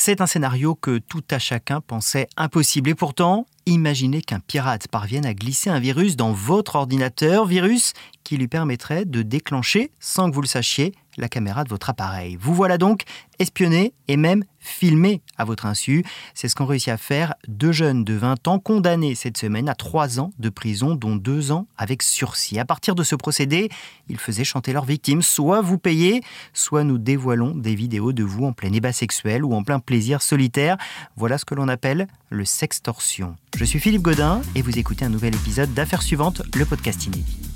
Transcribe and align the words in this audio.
C'est 0.00 0.20
un 0.20 0.28
scénario 0.28 0.76
que 0.76 0.98
tout 0.98 1.24
à 1.28 1.40
chacun 1.40 1.80
pensait 1.80 2.28
impossible. 2.36 2.90
Et 2.90 2.94
pourtant, 2.94 3.46
imaginez 3.72 4.22
qu'un 4.22 4.40
pirate 4.40 4.88
parvienne 4.88 5.26
à 5.26 5.34
glisser 5.34 5.70
un 5.70 5.80
virus 5.80 6.16
dans 6.16 6.32
votre 6.32 6.76
ordinateur, 6.76 7.46
virus 7.46 7.92
qui 8.24 8.36
lui 8.36 8.48
permettrait 8.48 9.04
de 9.04 9.22
déclencher, 9.22 9.90
sans 10.00 10.30
que 10.30 10.34
vous 10.34 10.42
le 10.42 10.46
sachiez, 10.46 10.92
la 11.16 11.28
caméra 11.28 11.64
de 11.64 11.68
votre 11.68 11.90
appareil. 11.90 12.36
Vous 12.40 12.54
voilà 12.54 12.78
donc 12.78 13.02
espionné 13.38 13.92
et 14.06 14.16
même 14.16 14.44
filmé 14.60 15.22
à 15.36 15.44
votre 15.44 15.66
insu. 15.66 16.04
C'est 16.34 16.48
ce 16.48 16.54
qu'ont 16.54 16.66
réussi 16.66 16.90
à 16.90 16.96
faire 16.96 17.34
deux 17.46 17.72
jeunes 17.72 18.04
de 18.04 18.14
20 18.14 18.48
ans 18.48 18.58
condamnés 18.58 19.14
cette 19.14 19.36
semaine 19.36 19.68
à 19.68 19.74
trois 19.74 20.20
ans 20.20 20.30
de 20.38 20.48
prison, 20.48 20.94
dont 20.94 21.16
deux 21.16 21.50
ans 21.50 21.66
avec 21.76 22.02
sursis. 22.02 22.58
À 22.58 22.64
partir 22.64 22.94
de 22.94 23.02
ce 23.02 23.14
procédé, 23.14 23.68
ils 24.08 24.18
faisaient 24.18 24.44
chanter 24.44 24.72
leurs 24.72 24.84
victimes. 24.84 25.22
Soit 25.22 25.60
vous 25.60 25.78
payez, 25.78 26.22
soit 26.52 26.84
nous 26.84 26.98
dévoilons 26.98 27.54
des 27.54 27.74
vidéos 27.74 28.12
de 28.12 28.24
vous 28.24 28.44
en 28.44 28.52
plein 28.52 28.72
ébat 28.72 28.92
sexuel 28.92 29.44
ou 29.44 29.54
en 29.54 29.62
plein 29.62 29.80
plaisir 29.80 30.22
solitaire. 30.22 30.76
Voilà 31.16 31.38
ce 31.38 31.44
que 31.44 31.54
l'on 31.54 31.68
appelle 31.68 32.06
le 32.30 32.44
sextorsion. 32.44 33.36
Je 33.58 33.64
suis 33.64 33.80
Philippe 33.80 34.02
Godin 34.02 34.40
et 34.54 34.62
vous 34.62 34.78
écoutez 34.78 35.04
un 35.04 35.08
nouvel 35.08 35.34
épisode 35.34 35.74
d'Affaires 35.74 36.02
suivantes, 36.02 36.42
le 36.54 36.64
podcast 36.64 37.06
inédit. 37.06 37.47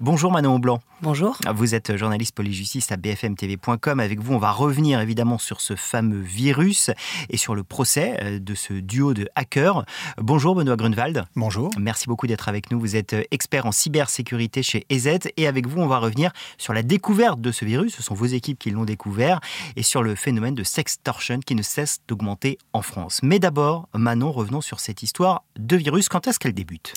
Bonjour 0.00 0.30
Manon 0.30 0.60
Blanc. 0.60 0.80
Bonjour. 1.02 1.36
Vous 1.56 1.74
êtes 1.74 1.96
journaliste 1.96 2.32
polyjustice 2.32 2.92
à 2.92 2.96
bfmtv.com. 2.96 3.98
Avec 3.98 4.20
vous, 4.20 4.32
on 4.32 4.38
va 4.38 4.52
revenir 4.52 5.00
évidemment 5.00 5.38
sur 5.38 5.60
ce 5.60 5.74
fameux 5.74 6.20
virus 6.20 6.92
et 7.30 7.36
sur 7.36 7.56
le 7.56 7.64
procès 7.64 8.16
euh, 8.22 8.38
de 8.38 8.54
ce 8.54 8.74
duo 8.74 9.12
de 9.12 9.28
hackers. 9.34 9.84
Bonjour 10.16 10.54
Benoît 10.54 10.76
Grunwald. 10.76 11.24
Bonjour. 11.34 11.70
Merci 11.80 12.06
beaucoup 12.06 12.28
d'être 12.28 12.48
avec 12.48 12.70
nous. 12.70 12.78
Vous 12.78 12.94
êtes 12.94 13.14
euh, 13.14 13.24
expert 13.32 13.66
en 13.66 13.72
cybersécurité 13.72 14.62
chez 14.62 14.86
EZ 14.88 15.18
et 15.36 15.48
avec 15.48 15.66
vous, 15.66 15.80
on 15.80 15.88
va 15.88 15.98
revenir 15.98 16.30
sur 16.58 16.72
la 16.72 16.84
découverte 16.84 17.40
de 17.40 17.50
ce 17.50 17.64
virus. 17.64 17.96
Ce 17.96 18.02
sont 18.04 18.14
vos 18.14 18.26
équipes 18.26 18.60
qui 18.60 18.70
l'ont 18.70 18.84
découvert 18.84 19.40
et 19.74 19.82
sur 19.82 20.04
le 20.04 20.14
phénomène 20.14 20.54
de 20.54 20.62
sextortion 20.62 21.40
qui 21.40 21.56
ne 21.56 21.62
cesse 21.62 22.02
d'augmenter 22.06 22.58
en 22.72 22.82
France. 22.82 23.18
Mais 23.24 23.40
d'abord, 23.40 23.88
Manon, 23.94 24.30
revenons 24.30 24.60
sur 24.60 24.78
cette 24.78 25.02
histoire 25.02 25.42
de 25.58 25.76
virus. 25.76 26.08
Quand 26.08 26.28
est-ce 26.28 26.38
qu'elle 26.38 26.54
débute? 26.54 26.94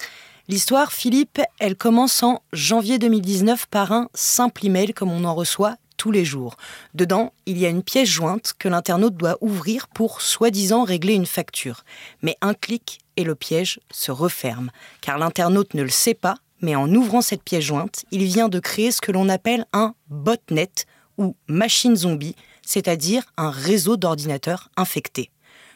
L'histoire, 0.51 0.91
Philippe, 0.91 1.39
elle 1.59 1.77
commence 1.77 2.23
en 2.23 2.43
janvier 2.51 2.99
2019 2.99 3.67
par 3.67 3.93
un 3.93 4.09
simple 4.13 4.65
email 4.65 4.93
comme 4.93 5.09
on 5.09 5.23
en 5.23 5.33
reçoit 5.33 5.77
tous 5.95 6.11
les 6.11 6.25
jours. 6.25 6.57
Dedans, 6.93 7.31
il 7.45 7.57
y 7.57 7.65
a 7.65 7.69
une 7.69 7.83
pièce 7.83 8.09
jointe 8.09 8.51
que 8.59 8.67
l'internaute 8.67 9.15
doit 9.15 9.37
ouvrir 9.39 9.87
pour 9.87 10.19
soi-disant 10.21 10.83
régler 10.83 11.13
une 11.13 11.25
facture. 11.25 11.85
Mais 12.21 12.35
un 12.41 12.53
clic 12.53 12.99
et 13.15 13.23
le 13.23 13.33
piège 13.33 13.79
se 13.91 14.11
referme, 14.11 14.71
car 14.99 15.17
l'internaute 15.17 15.73
ne 15.73 15.83
le 15.83 15.89
sait 15.89 16.15
pas, 16.15 16.35
mais 16.59 16.75
en 16.75 16.93
ouvrant 16.93 17.21
cette 17.21 17.43
pièce 17.43 17.63
jointe, 17.63 18.03
il 18.11 18.25
vient 18.25 18.49
de 18.49 18.59
créer 18.59 18.91
ce 18.91 18.99
que 18.99 19.13
l'on 19.13 19.29
appelle 19.29 19.65
un 19.71 19.95
botnet 20.09 20.73
ou 21.17 21.37
machine 21.47 21.95
zombie, 21.95 22.35
c'est-à-dire 22.61 23.23
un 23.37 23.51
réseau 23.51 23.95
d'ordinateurs 23.95 24.69
infectés. 24.75 25.31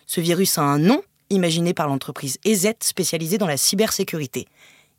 Ce 0.05 0.19
virus 0.19 0.57
a 0.57 0.63
un 0.63 0.79
nom 0.79 1.01
imaginé 1.29 1.73
par 1.73 1.87
l'entreprise 1.87 2.37
EZ 2.45 2.73
spécialisée 2.79 3.37
dans 3.37 3.47
la 3.47 3.57
cybersécurité. 3.57 4.47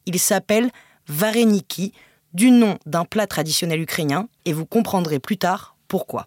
Il 0.06 0.18
s'appelle 0.18 0.70
Vareniki, 1.08 1.92
du 2.32 2.50
nom 2.50 2.78
d'un 2.86 3.04
plat 3.04 3.26
traditionnel 3.26 3.80
ukrainien, 3.80 4.28
et 4.44 4.52
vous 4.52 4.66
comprendrez 4.66 5.18
plus 5.18 5.38
tard 5.38 5.76
pourquoi. 5.88 6.26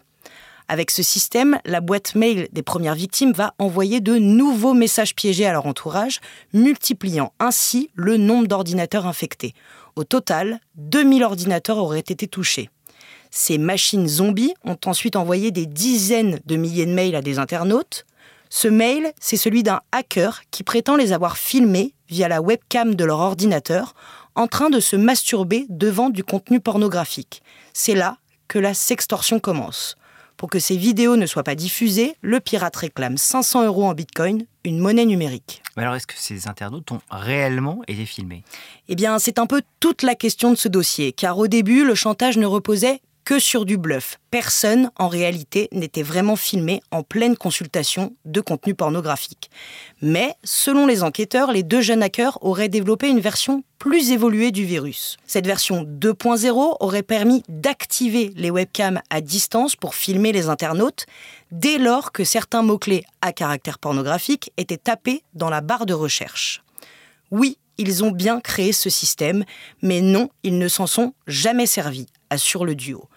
Avec 0.68 0.92
ce 0.92 1.02
système, 1.02 1.58
la 1.64 1.80
boîte 1.80 2.14
mail 2.14 2.48
des 2.52 2.62
premières 2.62 2.94
victimes 2.94 3.32
va 3.32 3.54
envoyer 3.58 4.00
de 4.00 4.18
nouveaux 4.18 4.72
messages 4.72 5.16
piégés 5.16 5.44
à 5.44 5.52
leur 5.52 5.66
entourage, 5.66 6.20
multipliant 6.52 7.32
ainsi 7.40 7.90
le 7.94 8.16
nombre 8.16 8.46
d'ordinateurs 8.46 9.06
infectés. 9.06 9.52
Au 9.96 10.04
total, 10.04 10.60
2000 10.76 11.24
ordinateurs 11.24 11.78
auraient 11.78 11.98
été 11.98 12.28
touchés. 12.28 12.70
Ces 13.32 13.58
machines 13.58 14.06
zombies 14.06 14.54
ont 14.64 14.78
ensuite 14.86 15.16
envoyé 15.16 15.50
des 15.50 15.66
dizaines 15.66 16.38
de 16.46 16.56
milliers 16.56 16.86
de 16.86 16.94
mails 16.94 17.16
à 17.16 17.22
des 17.22 17.40
internautes, 17.40 18.06
ce 18.52 18.66
mail, 18.66 19.12
c'est 19.20 19.36
celui 19.36 19.62
d'un 19.62 19.80
hacker 19.92 20.42
qui 20.50 20.64
prétend 20.64 20.96
les 20.96 21.12
avoir 21.12 21.38
filmés 21.38 21.94
via 22.08 22.26
la 22.26 22.42
webcam 22.42 22.96
de 22.96 23.04
leur 23.04 23.20
ordinateur 23.20 23.94
en 24.34 24.48
train 24.48 24.70
de 24.70 24.80
se 24.80 24.96
masturber 24.96 25.66
devant 25.68 26.10
du 26.10 26.24
contenu 26.24 26.60
pornographique. 26.60 27.42
C'est 27.72 27.94
là 27.94 28.18
que 28.48 28.58
la 28.58 28.74
sextorsion 28.74 29.38
commence. 29.38 29.96
Pour 30.36 30.50
que 30.50 30.58
ces 30.58 30.76
vidéos 30.76 31.16
ne 31.16 31.26
soient 31.26 31.44
pas 31.44 31.54
diffusées, 31.54 32.16
le 32.22 32.40
pirate 32.40 32.74
réclame 32.74 33.18
500 33.18 33.66
euros 33.66 33.84
en 33.84 33.94
bitcoin, 33.94 34.46
une 34.64 34.78
monnaie 34.78 35.04
numérique. 35.04 35.62
alors, 35.76 35.94
est-ce 35.94 36.06
que 36.06 36.14
ces 36.16 36.48
internautes 36.48 36.90
ont 36.90 37.00
réellement 37.10 37.82
été 37.86 38.04
filmés? 38.04 38.42
Eh 38.88 38.96
bien, 38.96 39.18
c'est 39.18 39.38
un 39.38 39.46
peu 39.46 39.62
toute 39.78 40.02
la 40.02 40.14
question 40.14 40.50
de 40.50 40.56
ce 40.56 40.66
dossier, 40.66 41.12
car 41.12 41.38
au 41.38 41.46
début, 41.46 41.84
le 41.84 41.94
chantage 41.94 42.36
ne 42.36 42.46
reposait 42.46 43.00
que 43.30 43.38
sur 43.38 43.64
du 43.64 43.78
bluff. 43.78 44.18
Personne, 44.32 44.90
en 44.96 45.06
réalité, 45.06 45.68
n'était 45.70 46.02
vraiment 46.02 46.34
filmé 46.34 46.82
en 46.90 47.04
pleine 47.04 47.36
consultation 47.36 48.16
de 48.24 48.40
contenu 48.40 48.74
pornographique. 48.74 49.52
Mais, 50.02 50.34
selon 50.42 50.84
les 50.84 51.04
enquêteurs, 51.04 51.52
les 51.52 51.62
deux 51.62 51.80
jeunes 51.80 52.02
hackers 52.02 52.44
auraient 52.44 52.68
développé 52.68 53.08
une 53.08 53.20
version 53.20 53.62
plus 53.78 54.10
évoluée 54.10 54.50
du 54.50 54.64
virus. 54.64 55.16
Cette 55.28 55.46
version 55.46 55.84
2.0 55.84 56.78
aurait 56.80 57.04
permis 57.04 57.44
d'activer 57.48 58.32
les 58.34 58.50
webcams 58.50 59.00
à 59.10 59.20
distance 59.20 59.76
pour 59.76 59.94
filmer 59.94 60.32
les 60.32 60.48
internautes 60.48 61.06
dès 61.52 61.78
lors 61.78 62.10
que 62.10 62.24
certains 62.24 62.62
mots-clés 62.62 63.04
à 63.22 63.32
caractère 63.32 63.78
pornographique 63.78 64.50
étaient 64.56 64.76
tapés 64.76 65.22
dans 65.34 65.50
la 65.50 65.60
barre 65.60 65.86
de 65.86 65.94
recherche. 65.94 66.64
Oui, 67.30 67.58
ils 67.78 68.02
ont 68.02 68.10
bien 68.10 68.40
créé 68.40 68.72
ce 68.72 68.90
système, 68.90 69.44
mais 69.82 70.00
non, 70.00 70.30
ils 70.42 70.58
ne 70.58 70.66
s'en 70.66 70.88
sont 70.88 71.14
jamais 71.28 71.66
servis, 71.66 72.08
assure 72.28 72.64
le 72.64 72.74
duo. 72.74 73.08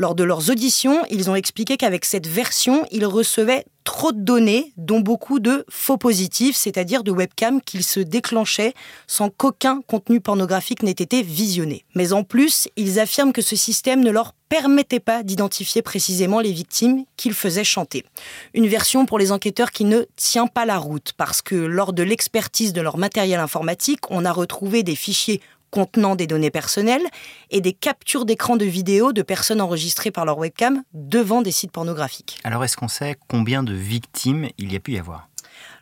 Lors 0.00 0.14
de 0.14 0.22
leurs 0.22 0.48
auditions, 0.48 1.02
ils 1.10 1.28
ont 1.28 1.34
expliqué 1.34 1.76
qu'avec 1.76 2.04
cette 2.04 2.28
version, 2.28 2.86
ils 2.92 3.04
recevaient 3.04 3.64
trop 3.82 4.12
de 4.12 4.20
données, 4.20 4.72
dont 4.76 5.00
beaucoup 5.00 5.40
de 5.40 5.64
faux 5.68 5.96
positifs, 5.96 6.54
c'est-à-dire 6.54 7.02
de 7.02 7.10
webcams 7.10 7.60
qu'ils 7.60 7.82
se 7.82 7.98
déclenchaient 7.98 8.74
sans 9.08 9.28
qu'aucun 9.28 9.80
contenu 9.86 10.20
pornographique 10.20 10.84
n'ait 10.84 10.92
été 10.92 11.22
visionné. 11.22 11.84
Mais 11.96 12.12
en 12.12 12.22
plus, 12.22 12.68
ils 12.76 13.00
affirment 13.00 13.32
que 13.32 13.42
ce 13.42 13.56
système 13.56 14.04
ne 14.04 14.10
leur 14.10 14.34
permettait 14.48 15.00
pas 15.00 15.22
d'identifier 15.22 15.82
précisément 15.82 16.40
les 16.40 16.52
victimes 16.52 17.04
qu'ils 17.16 17.34
faisaient 17.34 17.64
chanter. 17.64 18.04
Une 18.54 18.68
version 18.68 19.04
pour 19.04 19.18
les 19.18 19.32
enquêteurs 19.32 19.72
qui 19.72 19.84
ne 19.84 20.04
tient 20.16 20.46
pas 20.46 20.64
la 20.64 20.78
route, 20.78 21.12
parce 21.16 21.42
que 21.42 21.56
lors 21.56 21.92
de 21.92 22.02
l'expertise 22.02 22.72
de 22.72 22.80
leur 22.82 22.98
matériel 22.98 23.40
informatique, 23.40 24.10
on 24.10 24.24
a 24.24 24.32
retrouvé 24.32 24.82
des 24.82 24.96
fichiers 24.96 25.40
contenant 25.70 26.16
des 26.16 26.26
données 26.26 26.50
personnelles 26.50 27.06
et 27.50 27.60
des 27.60 27.72
captures 27.72 28.24
d'écran 28.24 28.56
de 28.56 28.64
vidéos 28.64 29.12
de 29.12 29.22
personnes 29.22 29.60
enregistrées 29.60 30.10
par 30.10 30.24
leur 30.24 30.38
webcam 30.38 30.82
devant 30.92 31.42
des 31.42 31.52
sites 31.52 31.72
pornographiques. 31.72 32.38
Alors 32.44 32.64
est-ce 32.64 32.76
qu'on 32.76 32.88
sait 32.88 33.16
combien 33.28 33.62
de 33.62 33.74
victimes 33.74 34.48
il 34.58 34.72
y 34.72 34.76
a 34.76 34.80
pu 34.80 34.92
y 34.92 34.98
avoir? 34.98 35.28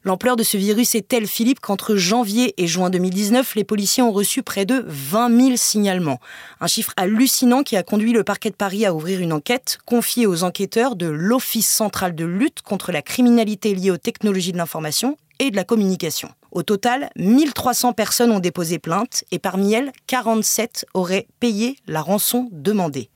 L'ampleur 0.05 0.37
de 0.37 0.45
ce 0.45 0.57
virus 0.57 0.95
est 0.95 1.09
telle, 1.09 1.27
Philippe, 1.27 1.59
qu'entre 1.59 1.97
janvier 1.97 2.55
et 2.63 2.69
juin 2.69 2.91
2019, 2.91 3.57
les 3.57 3.65
policiers 3.65 4.05
ont 4.05 4.13
reçu 4.13 4.45
près 4.45 4.65
de 4.65 4.85
20 4.87 5.41
000 5.41 5.57
signalements. 5.57 6.21
Un 6.61 6.69
chiffre 6.69 6.93
hallucinant 6.97 7.65
qui 7.65 7.77
a 7.77 7.83
conduit 7.83 8.13
le 8.13 8.23
parquet 8.23 8.51
de 8.51 8.55
Paris 8.55 8.87
à 8.87 8.95
ouvrir 8.95 9.21
une 9.21 9.33
enquête 9.33 9.79
confiée 9.85 10.27
aux 10.27 10.45
enquêteurs 10.45 10.95
de 10.95 11.07
l'Office 11.07 11.69
central 11.69 12.15
de 12.15 12.25
lutte 12.25 12.63
contre 12.63 12.93
la 12.93 13.03
criminalité 13.03 13.75
liée 13.75 13.91
aux 13.91 13.97
technologies 13.97 14.53
de 14.53 14.59
l'information 14.59 15.17
et 15.41 15.51
de 15.51 15.57
la 15.57 15.65
communication. 15.65 16.31
Au 16.53 16.63
total, 16.63 17.11
1300 17.17 17.93
personnes 17.93 18.31
ont 18.31 18.39
déposé 18.39 18.79
plainte 18.79 19.25
et 19.31 19.39
parmi 19.39 19.73
elles, 19.73 19.93
47 20.07 20.87
auraient 20.95 21.27
payé 21.41 21.77
la 21.87 22.01
rançon 22.01 22.49
demandée. 22.53 23.11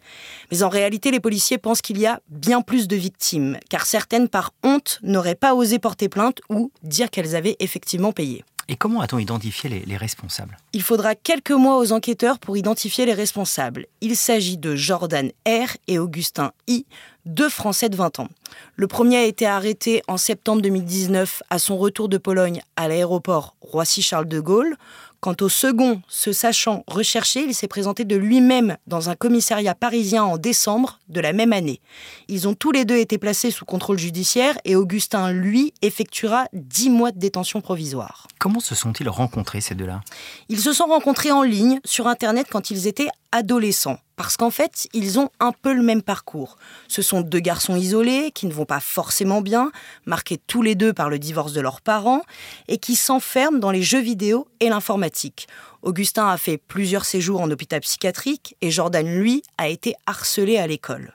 Mais 0.50 0.62
en 0.62 0.68
réalité, 0.68 1.10
les 1.10 1.20
policiers 1.20 1.58
pensent 1.58 1.82
qu'il 1.82 1.98
y 1.98 2.06
a 2.06 2.20
bien 2.28 2.60
plus 2.60 2.88
de 2.88 2.96
victimes, 2.96 3.58
car 3.68 3.86
certaines, 3.86 4.28
par 4.28 4.52
honte, 4.62 4.98
n'auraient 5.02 5.34
pas 5.34 5.54
osé 5.54 5.78
porter 5.78 6.08
plainte 6.08 6.40
ou 6.48 6.70
dire 6.82 7.10
qu'elles 7.10 7.36
avaient 7.36 7.56
effectivement 7.60 8.12
payé. 8.12 8.44
Et 8.70 8.76
comment 8.76 9.00
a-t-on 9.00 9.18
identifié 9.18 9.68
les, 9.84 9.96
responsables? 9.96 10.56
Il 10.72 10.82
faudra 10.82 11.16
quelques 11.16 11.50
mois 11.50 11.78
aux 11.78 11.90
enquêteurs 11.90 12.38
pour 12.38 12.56
identifier 12.56 13.04
les 13.04 13.14
responsables. 13.14 13.86
Il 14.00 14.14
s'agit 14.14 14.58
de 14.58 14.76
Jordan 14.76 15.32
R 15.44 15.76
et 15.88 15.98
Augustin 15.98 16.52
I, 16.68 16.86
deux 17.26 17.48
Français 17.48 17.88
de 17.88 17.96
20 17.96 18.20
ans. 18.20 18.28
Le 18.76 18.86
premier 18.86 19.16
a 19.16 19.24
été 19.24 19.44
arrêté 19.44 20.02
en 20.06 20.16
septembre 20.16 20.62
2019 20.62 21.42
à 21.50 21.58
son 21.58 21.78
retour 21.78 22.08
de 22.08 22.16
Pologne 22.16 22.62
à 22.76 22.86
l'aéroport 22.86 23.56
Roissy-Charles 23.60 24.28
de 24.28 24.38
Gaulle. 24.38 24.76
Quant 25.20 25.36
au 25.42 25.50
second, 25.50 26.00
se 26.08 26.32
sachant 26.32 26.82
recherché, 26.86 27.42
il 27.42 27.54
s'est 27.54 27.68
présenté 27.68 28.06
de 28.06 28.16
lui-même 28.16 28.78
dans 28.86 29.10
un 29.10 29.14
commissariat 29.14 29.74
parisien 29.74 30.24
en 30.24 30.38
décembre 30.38 30.98
de 31.10 31.20
la 31.20 31.34
même 31.34 31.52
année. 31.52 31.82
Ils 32.28 32.48
ont 32.48 32.54
tous 32.54 32.72
les 32.72 32.86
deux 32.86 32.96
été 32.96 33.18
placés 33.18 33.50
sous 33.50 33.66
contrôle 33.66 33.98
judiciaire 33.98 34.56
et 34.64 34.76
Augustin, 34.76 35.30
lui, 35.30 35.74
effectuera 35.82 36.46
10 36.54 36.88
mois 36.88 37.12
de 37.12 37.18
détention 37.18 37.60
provisoire. 37.60 38.28
Comment 38.38 38.60
se 38.60 38.74
sont-ils 38.74 39.10
rencontrés, 39.10 39.60
ces 39.60 39.74
deux-là? 39.74 40.00
Ils 40.48 40.60
se 40.60 40.72
sont 40.72 40.86
rencontrés 40.86 41.32
en 41.32 41.42
ligne, 41.42 41.80
sur 41.84 42.06
Internet, 42.06 42.46
quand 42.50 42.70
ils 42.70 42.86
étaient 42.86 43.08
adolescents, 43.32 43.98
parce 44.16 44.36
qu'en 44.36 44.50
fait, 44.50 44.88
ils 44.92 45.18
ont 45.18 45.30
un 45.40 45.52
peu 45.52 45.72
le 45.72 45.82
même 45.82 46.02
parcours. 46.02 46.56
Ce 46.88 47.02
sont 47.02 47.20
deux 47.20 47.40
garçons 47.40 47.76
isolés 47.76 48.32
qui 48.34 48.46
ne 48.46 48.52
vont 48.52 48.64
pas 48.64 48.80
forcément 48.80 49.40
bien, 49.40 49.72
marqués 50.06 50.38
tous 50.46 50.62
les 50.62 50.74
deux 50.74 50.92
par 50.92 51.08
le 51.08 51.18
divorce 51.18 51.52
de 51.52 51.60
leurs 51.60 51.80
parents, 51.80 52.22
et 52.68 52.78
qui 52.78 52.96
s'enferment 52.96 53.58
dans 53.58 53.70
les 53.70 53.82
jeux 53.82 54.00
vidéo 54.00 54.48
et 54.60 54.68
l'informatique. 54.68 55.48
Augustin 55.82 56.28
a 56.28 56.36
fait 56.36 56.58
plusieurs 56.58 57.04
séjours 57.04 57.40
en 57.40 57.50
hôpital 57.50 57.80
psychiatrique 57.80 58.56
et 58.60 58.70
Jordan, 58.70 59.06
lui, 59.06 59.42
a 59.58 59.68
été 59.68 59.94
harcelé 60.06 60.58
à 60.58 60.66
l'école. 60.66 61.14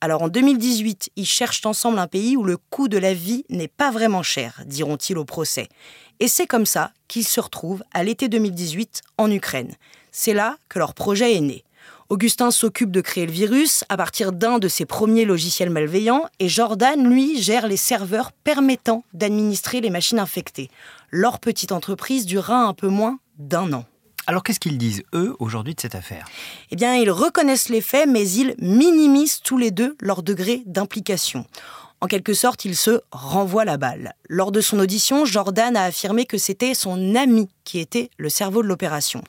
Alors 0.00 0.22
en 0.22 0.28
2018, 0.28 1.10
ils 1.16 1.26
cherchent 1.26 1.64
ensemble 1.66 1.98
un 1.98 2.06
pays 2.06 2.36
où 2.36 2.44
le 2.44 2.56
coût 2.56 2.88
de 2.88 2.98
la 2.98 3.14
vie 3.14 3.44
n'est 3.50 3.68
pas 3.68 3.90
vraiment 3.90 4.22
cher, 4.22 4.62
diront-ils 4.66 5.18
au 5.18 5.24
procès. 5.24 5.68
Et 6.20 6.28
c'est 6.28 6.46
comme 6.46 6.66
ça 6.66 6.92
qu'ils 7.08 7.26
se 7.26 7.40
retrouvent 7.40 7.82
à 7.92 8.02
l'été 8.02 8.28
2018 8.28 9.02
en 9.18 9.30
Ukraine. 9.30 9.74
C'est 10.18 10.32
là 10.32 10.56
que 10.70 10.78
leur 10.78 10.94
projet 10.94 11.34
est 11.34 11.42
né. 11.42 11.62
Augustin 12.08 12.50
s'occupe 12.50 12.90
de 12.90 13.02
créer 13.02 13.26
le 13.26 13.32
virus 13.32 13.84
à 13.90 13.98
partir 13.98 14.32
d'un 14.32 14.58
de 14.58 14.66
ses 14.66 14.86
premiers 14.86 15.26
logiciels 15.26 15.68
malveillants 15.68 16.24
et 16.38 16.48
Jordan, 16.48 17.06
lui, 17.06 17.42
gère 17.42 17.66
les 17.66 17.76
serveurs 17.76 18.32
permettant 18.32 19.04
d'administrer 19.12 19.82
les 19.82 19.90
machines 19.90 20.18
infectées. 20.18 20.70
Leur 21.10 21.38
petite 21.38 21.70
entreprise 21.70 22.24
durera 22.24 22.62
un 22.62 22.72
peu 22.72 22.88
moins 22.88 23.18
d'un 23.36 23.74
an. 23.74 23.84
Alors 24.26 24.42
qu'est-ce 24.42 24.58
qu'ils 24.58 24.78
disent, 24.78 25.02
eux, 25.12 25.36
aujourd'hui 25.38 25.74
de 25.74 25.80
cette 25.82 25.94
affaire? 25.94 26.26
Eh 26.70 26.76
bien, 26.76 26.96
ils 26.96 27.10
reconnaissent 27.10 27.68
les 27.68 27.82
faits, 27.82 28.08
mais 28.08 28.26
ils 28.26 28.54
minimisent 28.58 29.42
tous 29.42 29.58
les 29.58 29.70
deux 29.70 29.96
leur 30.00 30.22
degré 30.22 30.62
d'implication. 30.64 31.44
En 32.00 32.06
quelque 32.06 32.32
sorte, 32.32 32.64
ils 32.64 32.76
se 32.76 33.02
renvoient 33.10 33.66
la 33.66 33.76
balle. 33.76 34.14
Lors 34.30 34.50
de 34.50 34.62
son 34.62 34.78
audition, 34.78 35.26
Jordan 35.26 35.76
a 35.76 35.84
affirmé 35.84 36.24
que 36.24 36.38
c'était 36.38 36.72
son 36.72 37.14
ami 37.14 37.50
qui 37.64 37.80
était 37.80 38.08
le 38.16 38.30
cerveau 38.30 38.62
de 38.62 38.68
l'opération. 38.68 39.22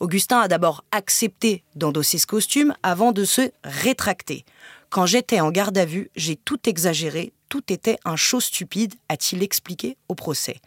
Augustin 0.00 0.40
a 0.40 0.48
d'abord 0.48 0.84
accepté 0.92 1.64
d'endosser 1.74 2.18
ce 2.18 2.26
costume 2.26 2.74
avant 2.82 3.12
de 3.12 3.24
se 3.24 3.50
rétracter. 3.64 4.44
Quand 4.90 5.06
j'étais 5.06 5.40
en 5.40 5.50
garde 5.50 5.76
à 5.76 5.84
vue, 5.84 6.10
j'ai 6.16 6.36
tout 6.36 6.68
exagéré, 6.68 7.32
tout 7.48 7.72
était 7.72 7.98
un 8.04 8.16
show 8.16 8.40
stupide, 8.40 8.94
a-t-il 9.08 9.42
expliqué 9.42 9.96
au 10.08 10.14
procès. 10.14 10.60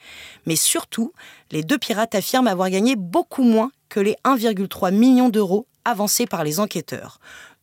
Mais 0.45 0.55
surtout, 0.55 1.13
les 1.51 1.63
deux 1.63 1.77
pirates 1.77 2.15
affirment 2.15 2.47
avoir 2.47 2.69
gagné 2.69 2.95
beaucoup 2.95 3.43
moins 3.43 3.71
que 3.89 3.99
les 3.99 4.15
1,3 4.25 4.93
million 4.93 5.29
d'euros 5.29 5.67
avancés 5.85 6.25
par 6.27 6.43
les 6.43 6.59
enquêteurs. 6.59 7.19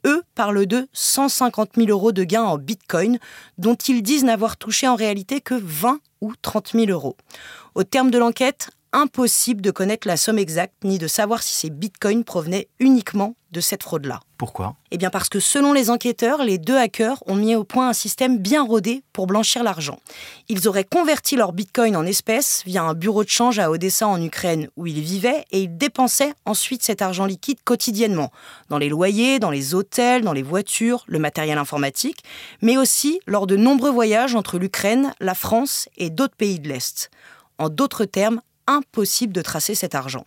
Eux 0.07 0.23
parlent 0.35 0.67
de 0.67 0.89
150 0.93 1.71
000 1.77 1.89
euros 1.89 2.13
de 2.13 2.25
gains 2.25 2.45
en 2.45 2.59
bitcoin, 2.59 3.19
dont 3.59 3.75
ils 3.75 4.03
disent 4.03 4.25
n'avoir 4.25 4.57
touché 4.57 4.87
en 4.87 4.95
réalité 4.95 5.41
que 5.41 5.55
20 5.55 6.01
ou 6.21 6.33
30 6.41 6.73
000 6.73 6.87
euros. 6.87 7.17
Au 7.75 7.85
terme 7.85 8.11
de 8.11 8.19
l'enquête, 8.19 8.71
impossible 8.93 9.61
de 9.61 9.71
connaître 9.71 10.09
la 10.09 10.17
somme 10.17 10.39
exacte 10.39 10.75
ni 10.85 10.99
de 10.99 11.07
savoir 11.07 11.43
si 11.43 11.55
ces 11.55 11.71
bitcoins 11.71 12.25
provenaient 12.25 12.69
uniquement 12.81 13.35
de 13.51 13.61
cette 13.61 13.83
fraude-là. 13.83 14.21
Pourquoi? 14.37 14.77
Eh 14.91 14.99
bien 14.99 15.11
parce 15.11 15.29
que 15.29 15.41
selon 15.41 15.73
les 15.73 15.91
enquêteurs, 15.91 16.45
les 16.45 16.59
deux 16.59 16.77
hackers 16.77 17.23
ont 17.27 17.35
mis 17.35 17.55
au 17.55 17.65
point 17.65 17.89
un 17.89 17.93
système 17.95 18.39
bien 18.39 18.63
rodé 18.63 19.03
pour 19.13 19.27
blanchir 19.27 19.63
l'argent. 19.63 19.99
Ils 20.49 20.69
auraient 20.69 20.85
converti 20.85 21.35
leurs 21.35 21.53
bitcoins 21.53 21.97
en 21.97 22.05
espèces 22.05 22.63
via 22.67 22.83
un 22.83 22.95
bureau 22.95 23.25
de 23.25 23.29
change 23.29 23.59
à 23.59 23.71
Odessa 23.71 24.07
en 24.07 24.23
Ukraine 24.23 24.69
où 24.77 24.87
ils 24.87 25.01
vivaient 25.01 25.45
et 25.51 25.63
ils 25.63 25.77
dépensaient 25.77 26.35
ensuite 26.45 26.83
cet 26.83 27.01
argent 27.03 27.25
liquide 27.25 27.59
quotidiennement 27.65 28.31
dans 28.69 28.79
les 28.79 28.91
loyers, 28.91 29.39
dans 29.39 29.51
les 29.51 29.75
hôtels, 29.75 30.23
dans 30.23 30.35
les 30.35 30.43
voitures, 30.43 31.05
le 31.07 31.19
matériel 31.19 31.59
informatique, 31.59 32.23
mais 32.61 32.77
aussi 32.77 33.21
lors 33.27 33.47
de 33.47 33.57
nombreux 33.57 33.91
voyages 33.91 34.35
entre 34.35 34.59
l'Ukraine, 34.59 35.13
la 35.21 35.35
France 35.35 35.89
et 35.97 36.11
d'autres 36.11 36.37
pays 36.37 36.61
de 36.61 36.69
l'Est. 36.69 37.11
En 37.59 37.71
d'autres 37.71 38.05
termes, 38.05 38.41
impossible 38.69 39.33
de 39.33 39.43
tracer 39.43 39.75
cet 39.75 39.97
argent. 39.97 40.25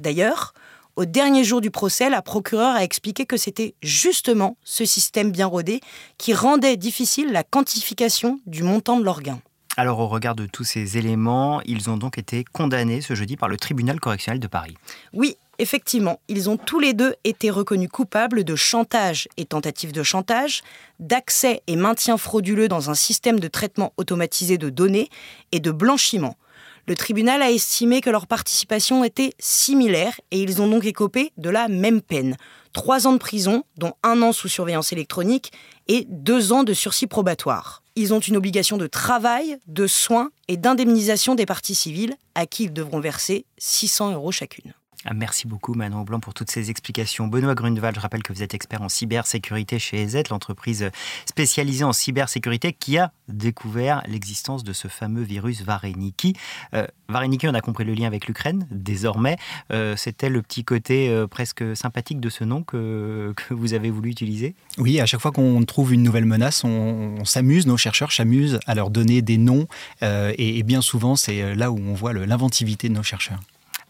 D'ailleurs, 0.00 0.52
au 0.96 1.06
dernier 1.06 1.42
jour 1.42 1.60
du 1.60 1.70
procès, 1.70 2.10
la 2.10 2.22
procureure 2.22 2.76
a 2.76 2.84
expliqué 2.84 3.24
que 3.26 3.36
c'était 3.36 3.74
justement 3.82 4.56
ce 4.62 4.84
système 4.84 5.32
bien 5.32 5.46
rodé 5.46 5.80
qui 6.18 6.34
rendait 6.34 6.76
difficile 6.76 7.32
la 7.32 7.42
quantification 7.42 8.38
du 8.46 8.62
montant 8.62 9.00
de 9.00 9.04
leurs 9.04 9.22
gains. 9.22 9.40
Alors 9.76 9.98
au 9.98 10.06
regard 10.06 10.36
de 10.36 10.46
tous 10.46 10.62
ces 10.62 10.98
éléments, 10.98 11.60
ils 11.62 11.90
ont 11.90 11.96
donc 11.96 12.16
été 12.16 12.44
condamnés 12.44 13.00
ce 13.00 13.14
jeudi 13.14 13.36
par 13.36 13.48
le 13.48 13.56
tribunal 13.56 13.98
correctionnel 13.98 14.38
de 14.38 14.46
Paris. 14.46 14.76
Oui, 15.12 15.36
effectivement, 15.58 16.20
ils 16.28 16.48
ont 16.48 16.56
tous 16.56 16.78
les 16.78 16.94
deux 16.94 17.14
été 17.24 17.50
reconnus 17.50 17.88
coupables 17.90 18.44
de 18.44 18.54
chantage 18.54 19.26
et 19.36 19.44
tentative 19.44 19.90
de 19.90 20.04
chantage, 20.04 20.62
d'accès 21.00 21.60
et 21.66 21.74
maintien 21.74 22.18
frauduleux 22.18 22.68
dans 22.68 22.90
un 22.90 22.94
système 22.94 23.40
de 23.40 23.48
traitement 23.48 23.92
automatisé 23.96 24.58
de 24.58 24.70
données 24.70 25.08
et 25.50 25.58
de 25.58 25.72
blanchiment. 25.72 26.36
Le 26.86 26.96
tribunal 26.96 27.40
a 27.40 27.50
estimé 27.50 28.02
que 28.02 28.10
leur 28.10 28.26
participation 28.26 29.04
était 29.04 29.32
similaire 29.38 30.20
et 30.30 30.42
ils 30.42 30.60
ont 30.60 30.68
donc 30.68 30.84
écopé 30.84 31.32
de 31.38 31.48
la 31.48 31.68
même 31.68 32.02
peine. 32.02 32.36
Trois 32.74 33.06
ans 33.06 33.12
de 33.12 33.18
prison, 33.18 33.64
dont 33.78 33.94
un 34.02 34.20
an 34.20 34.32
sous 34.32 34.48
surveillance 34.48 34.92
électronique 34.92 35.50
et 35.88 36.06
deux 36.10 36.52
ans 36.52 36.62
de 36.62 36.74
sursis 36.74 37.06
probatoire. 37.06 37.82
Ils 37.96 38.12
ont 38.12 38.20
une 38.20 38.36
obligation 38.36 38.76
de 38.76 38.86
travail, 38.86 39.58
de 39.66 39.86
soins 39.86 40.30
et 40.48 40.58
d'indemnisation 40.58 41.34
des 41.34 41.46
parties 41.46 41.74
civiles 41.74 42.16
à 42.34 42.46
qui 42.46 42.64
ils 42.64 42.72
devront 42.72 43.00
verser 43.00 43.46
600 43.56 44.12
euros 44.12 44.32
chacune. 44.32 44.74
Ah, 45.06 45.12
merci 45.12 45.46
beaucoup 45.46 45.74
Manon 45.74 46.02
Blanc 46.02 46.18
pour 46.18 46.32
toutes 46.32 46.50
ces 46.50 46.70
explications. 46.70 47.26
Benoît 47.26 47.54
Grunewald, 47.54 47.94
je 47.94 48.00
rappelle 48.00 48.22
que 48.22 48.32
vous 48.32 48.42
êtes 48.42 48.54
expert 48.54 48.80
en 48.80 48.88
cybersécurité 48.88 49.78
chez 49.78 50.00
EZ, 50.00 50.22
l'entreprise 50.30 50.90
spécialisée 51.26 51.84
en 51.84 51.92
cybersécurité 51.92 52.72
qui 52.72 52.96
a 52.96 53.12
découvert 53.28 54.02
l'existence 54.06 54.64
de 54.64 54.72
ce 54.72 54.88
fameux 54.88 55.22
virus 55.22 55.62
Vareniki. 55.62 56.32
Euh, 56.72 56.86
Vareniki, 57.10 57.46
on 57.46 57.52
a 57.52 57.60
compris 57.60 57.84
le 57.84 57.92
lien 57.92 58.06
avec 58.06 58.26
l'Ukraine, 58.26 58.66
désormais. 58.70 59.36
Euh, 59.72 59.94
c'était 59.94 60.30
le 60.30 60.40
petit 60.40 60.64
côté 60.64 61.10
euh, 61.10 61.26
presque 61.26 61.76
sympathique 61.76 62.18
de 62.18 62.30
ce 62.30 62.44
nom 62.44 62.62
que, 62.62 63.34
vous 63.50 63.74
avez 63.74 63.90
voulu 63.90 64.08
utiliser? 64.08 64.54
Oui, 64.78 65.00
à 65.00 65.06
chaque 65.06 65.20
fois 65.20 65.32
qu'on 65.32 65.62
trouve 65.64 65.92
une 65.92 66.02
nouvelle 66.02 66.24
menace, 66.24 66.64
on, 66.64 67.24
s'amuse, 67.26 67.66
nos 67.66 67.76
chercheurs 67.76 68.10
s'amusent 68.10 68.58
à 68.66 68.74
leur 68.74 68.88
donner 68.88 69.20
des 69.20 69.36
noms 69.36 69.66
et, 70.02 70.58
et 70.58 70.62
bien 70.62 70.80
souvent 70.80 71.16
c'est 71.16 71.54
là 71.54 71.70
où 71.70 71.78
on 71.78 71.94
voit 71.94 72.12
l'inventivité 72.12 72.88
de 72.88 72.94
nos 72.94 73.02
chercheurs. 73.02 73.40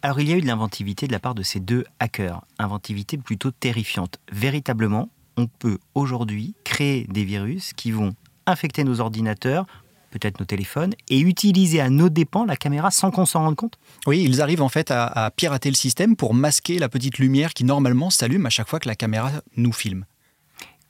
Alors 0.05 0.21
il 0.21 0.29
y 0.29 0.35
a 0.35 0.37
eu 0.37 0.43
de 0.43 0.47
l'inventivité 0.47 1.07
de 1.07 1.13
la 1.13 1.19
part 1.19 1.35
de 1.35 1.43
ces 1.43 1.61
deux 1.61 1.83
hackers, 1.99 2.43
inventivité 2.59 3.17
plutôt 3.17 3.53
terrifiante. 3.53 4.19
Véritablement, 4.31 5.09
on 5.39 5.47
peut 5.47 5.79
aujourd'hui 5.95 6.55
créer 6.63 7.07
des 7.09 7.25
virus 7.25 7.73
qui 7.73 7.91
vont 7.91 8.15
infecter 8.45 8.85
nos 8.85 9.01
ordinateurs, 9.01 9.65
peut-être 10.11 10.41
nos 10.41 10.45
téléphones, 10.45 10.93
et 11.09 11.21
utiliser 11.21 11.81
à 11.81 11.89
nos 11.89 12.11
dépens 12.11 12.45
la 12.45 12.57
caméra 12.57 12.91
sans 12.91 13.11
qu'on 13.11 13.25
s'en 13.25 13.45
rende 13.45 13.57
compte 13.57 13.79
Oui, 14.07 14.23
ils 14.23 14.43
arrivent 14.43 14.61
en 14.61 14.69
fait 14.69 14.91
à, 14.91 15.07
à, 15.07 15.31
pirater 15.31 15.71
le 15.71 15.75
système 15.75 16.17
pour 16.17 16.35
masquer 16.35 16.79
la 16.79 16.91
petite 16.91 17.17
lumière 17.17 17.55
qui 17.55 17.65
normalement 17.65 18.11
s'allume 18.11 18.45
à 18.45 18.51
chaque 18.51 18.69
fois 18.69 18.81
que 18.81 18.89
la 18.89 18.97
caméra 18.97 19.31
nous 19.57 19.73
filme. 19.73 20.05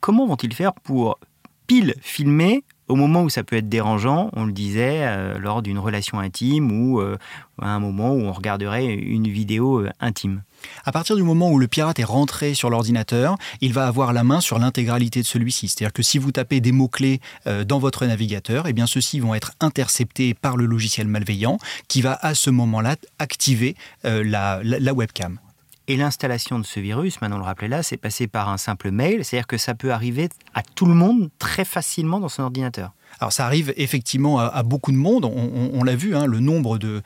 Comment 0.00 0.26
vont-ils 0.26 0.54
faire 0.54 0.74
pour 0.74 1.20
pile 1.68 1.94
filmer 2.00 2.64
au 2.88 2.96
moment 2.96 3.22
où 3.22 3.30
ça 3.30 3.42
peut 3.44 3.56
être 3.56 3.68
dérangeant, 3.68 4.30
on 4.34 4.44
le 4.44 4.52
disait, 4.52 5.00
euh, 5.02 5.38
lors 5.38 5.62
d'une 5.62 5.78
relation 5.78 6.18
intime 6.18 6.70
ou 6.70 7.00
euh, 7.00 7.16
à 7.60 7.68
un 7.68 7.78
moment 7.78 8.12
où 8.12 8.20
on 8.20 8.32
regarderait 8.32 8.86
une 8.86 9.28
vidéo 9.28 9.80
euh, 9.80 9.90
intime. 10.00 10.42
À 10.84 10.92
partir 10.92 11.16
du 11.16 11.22
moment 11.22 11.50
où 11.50 11.58
le 11.58 11.68
pirate 11.68 11.98
est 11.98 12.04
rentré 12.04 12.54
sur 12.54 12.70
l'ordinateur, 12.70 13.36
il 13.60 13.72
va 13.72 13.86
avoir 13.86 14.12
la 14.12 14.24
main 14.24 14.40
sur 14.40 14.58
l'intégralité 14.58 15.20
de 15.20 15.26
celui-ci. 15.26 15.68
C'est-à-dire 15.68 15.92
que 15.92 16.02
si 16.02 16.18
vous 16.18 16.32
tapez 16.32 16.60
des 16.60 16.72
mots-clés 16.72 17.20
dans 17.66 17.78
votre 17.78 18.06
navigateur, 18.06 18.66
eh 18.66 18.72
bien 18.72 18.86
ceux-ci 18.86 19.20
vont 19.20 19.34
être 19.34 19.52
interceptés 19.60 20.32
par 20.32 20.56
le 20.56 20.64
logiciel 20.64 21.06
malveillant 21.06 21.58
qui 21.86 22.00
va 22.00 22.18
à 22.22 22.34
ce 22.34 22.48
moment-là 22.48 22.96
activer 23.18 23.76
la 24.04 24.62
webcam. 24.94 25.38
Et 25.86 25.96
l'installation 25.96 26.58
de 26.58 26.64
ce 26.64 26.80
virus, 26.80 27.20
maintenant 27.20 27.36
le 27.36 27.44
rappelait 27.44 27.68
là, 27.68 27.82
c'est 27.82 27.98
passé 27.98 28.26
par 28.26 28.48
un 28.48 28.56
simple 28.56 28.90
mail, 28.90 29.22
c'est-à-dire 29.24 29.46
que 29.46 29.58
ça 29.58 29.74
peut 29.74 29.92
arriver 29.92 30.30
à 30.54 30.62
tout 30.62 30.86
le 30.86 30.94
monde 30.94 31.28
très 31.38 31.66
facilement 31.66 32.20
dans 32.20 32.30
son 32.30 32.42
ordinateur. 32.42 32.92
Alors 33.20 33.32
ça 33.32 33.46
arrive 33.46 33.72
effectivement 33.76 34.38
à, 34.38 34.62
beaucoup 34.62 34.92
de 34.92 34.96
monde, 34.96 35.24
on, 35.24 35.84
l'a 35.84 35.94
vu, 35.94 36.16
hein, 36.16 36.26
le 36.26 36.40
nombre 36.40 36.78
de, 36.78 37.02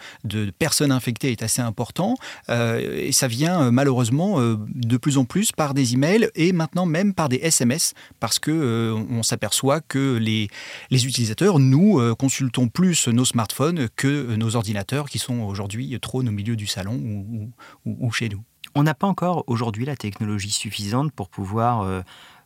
personnes 0.58 0.92
infectées 0.92 1.32
est 1.32 1.42
assez 1.42 1.60
important, 1.60 2.16
euh, 2.48 3.04
et 3.04 3.12
ça 3.12 3.28
vient 3.28 3.64
euh, 3.64 3.70
malheureusement 3.70 4.40
euh, 4.40 4.56
de 4.74 4.96
plus 4.96 5.18
en 5.18 5.24
plus 5.24 5.52
par 5.52 5.74
des 5.74 5.94
emails 5.94 6.30
et 6.34 6.52
maintenant 6.52 6.86
même 6.86 7.14
par 7.14 7.28
des 7.28 7.36
SMS, 7.36 7.94
parce 8.20 8.38
que 8.38 8.94
on 9.10 9.22
s'aperçoit 9.22 9.80
que 9.80 10.16
les, 10.16 10.48
les, 10.90 11.06
utilisateurs, 11.06 11.58
nous, 11.58 12.00
consultons 12.16 12.68
plus 12.68 13.08
nos 13.08 13.24
smartphones 13.24 13.88
que 13.96 14.36
nos 14.36 14.56
ordinateurs 14.56 15.08
qui 15.08 15.18
sont 15.18 15.40
aujourd'hui 15.40 15.98
trop 16.00 16.20
au 16.20 16.30
milieu 16.30 16.56
du 16.56 16.66
salon 16.66 17.50
ou 17.84 18.12
chez 18.12 18.28
nous. 18.28 18.42
On 18.74 18.82
n'a 18.82 18.94
pas 18.94 19.06
encore 19.06 19.44
aujourd'hui 19.46 19.84
la 19.84 19.96
technologie 19.96 20.50
suffisante 20.50 21.12
pour 21.12 21.28
pouvoir 21.28 21.82
euh, 21.82 22.00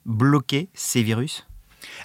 bloquer 0.06 0.68
ces 0.74 1.02
virus? 1.02 1.46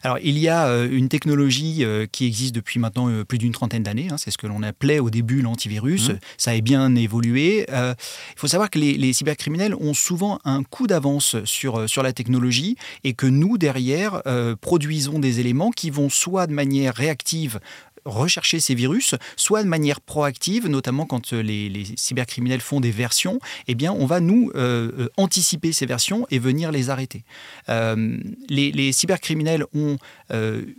Alors, 0.02 0.18
il 0.24 0.40
y 0.40 0.48
a 0.48 0.66
euh, 0.66 0.90
une 0.92 1.08
technologie 1.08 1.86
euh, 1.86 2.08
qui 2.12 2.26
existe 2.26 2.56
depuis 2.56 2.80
maintenant 2.80 3.24
plus 3.26 3.38
d'une 3.38 3.52
trentaine 3.52 3.84
d'années. 3.84 4.08
Hein, 4.10 4.18
c'est 4.18 4.32
ce 4.32 4.38
que 4.40 4.48
l'on 4.48 4.64
appelait 4.64 4.98
au 4.98 5.12
début 5.12 5.44
l'antivirus. 5.44 6.10
Mmh. 6.10 6.20
Ça 6.38 6.52
a 6.52 6.62
bien 6.62 6.96
évolué. 6.96 7.68
il 7.70 7.96
faut 8.36 8.48
savoir 8.48 8.72
que 8.72 8.80
les, 8.80 9.14
cybercriminels 9.14 9.76
ont 9.76 9.94
souvent 9.94 10.40
un 10.46 10.64
coup 10.64 10.88
d'avance 10.88 11.36
sur, 11.46 11.88
sur 11.88 12.02
la 12.02 12.12
technologie 12.12 12.76
et 13.04 13.14
que 13.14 13.28
nous, 13.28 13.60
derrière, 13.60 14.24
produisons 14.62 15.20
des 15.20 15.40
éléments 15.40 15.70
qui 15.70 15.92
vont 15.92 16.10
soit 16.10 16.48
de 16.48 16.54
manière 16.54 16.96
réactive 16.96 17.60
rechercher 18.08 18.60
ces 18.60 18.76
virus, 18.76 19.16
soit 19.36 19.64
de 19.64 19.68
manière 19.68 20.02
proactive, 20.02 20.68
notamment 20.68 21.06
quand 21.06 21.34
les, 21.34 21.86
cybercriminels 21.96 22.62
font 22.62 22.80
des 22.80 22.92
versions, 22.92 23.40
eh 23.68 23.76
bien, 23.76 23.94
on 23.94 24.06
va 24.06 24.20
nous 24.20 24.52
anticiper 25.18 25.72
ces 25.72 25.86
versions 25.86 26.26
et 26.32 26.40
venir 26.40 26.72
les 26.72 26.90
arrêter. 26.90 27.24
les, 27.68 28.92
cybercriminels 28.92 29.66
ont 29.74 29.98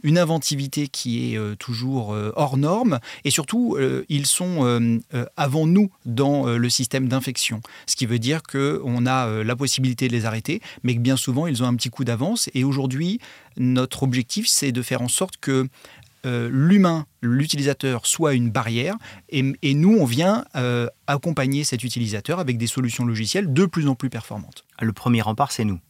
une 0.03 0.19
inventivité 0.19 0.89
qui 0.89 1.35
est 1.35 1.57
toujours 1.59 2.17
hors 2.37 2.57
norme 2.57 2.99
et 3.25 3.31
surtout, 3.31 3.77
ils 4.09 4.27
sont 4.27 5.01
avant 5.37 5.67
nous 5.67 5.91
dans 6.07 6.47
le 6.47 6.71
système 6.71 7.09
d'infection. 7.09 7.61
Ce 7.87 7.97
qui 7.97 8.07
veut 8.07 8.19
dire 8.19 8.43
qu'on 8.43 9.07
a 9.07 9.43
la 9.45 9.57
possibilité 9.57 10.09
de 10.09 10.13
les 10.13 10.25
arrêter, 10.25 10.61
mais 10.83 10.95
que 10.95 11.01
bien 11.01 11.17
souvent, 11.17 11.47
ils 11.47 11.63
ont 11.63 11.67
un 11.67 11.75
petit 11.75 11.91
coup 11.91 12.05
d'avance. 12.05 12.49
Et 12.55 12.65
aujourd'hui, 12.65 13.21
notre 13.57 14.03
objectif, 14.03 14.47
c'est 14.47 14.73
de 14.73 14.83
faire 14.83 15.03
en 15.03 15.09
sorte 15.09 15.37
que 15.41 15.69
euh, 16.27 16.49
l'humain, 16.51 17.07
l'utilisateur, 17.23 18.07
soit 18.07 18.35
une 18.35 18.51
barrière. 18.51 18.97
Et, 19.29 19.43
nous, 19.75 19.97
on 19.99 20.05
vient 20.05 20.45
euh, 20.57 20.89
accompagner 21.07 21.65
cet 21.65 21.85
utilisateur 21.85 22.39
avec 22.39 22.59
des 22.59 22.67
solutions 22.67 23.05
logicielles 23.05 23.53
de 23.53 23.67
plus 23.67 23.89
en 23.89 23.95
plus 23.95 24.11
performantes. 24.11 24.65
Le 24.81 24.93
premier 24.93 25.23
rempart, 25.23 25.53
c'est 25.53 25.65
nous. 25.65 25.81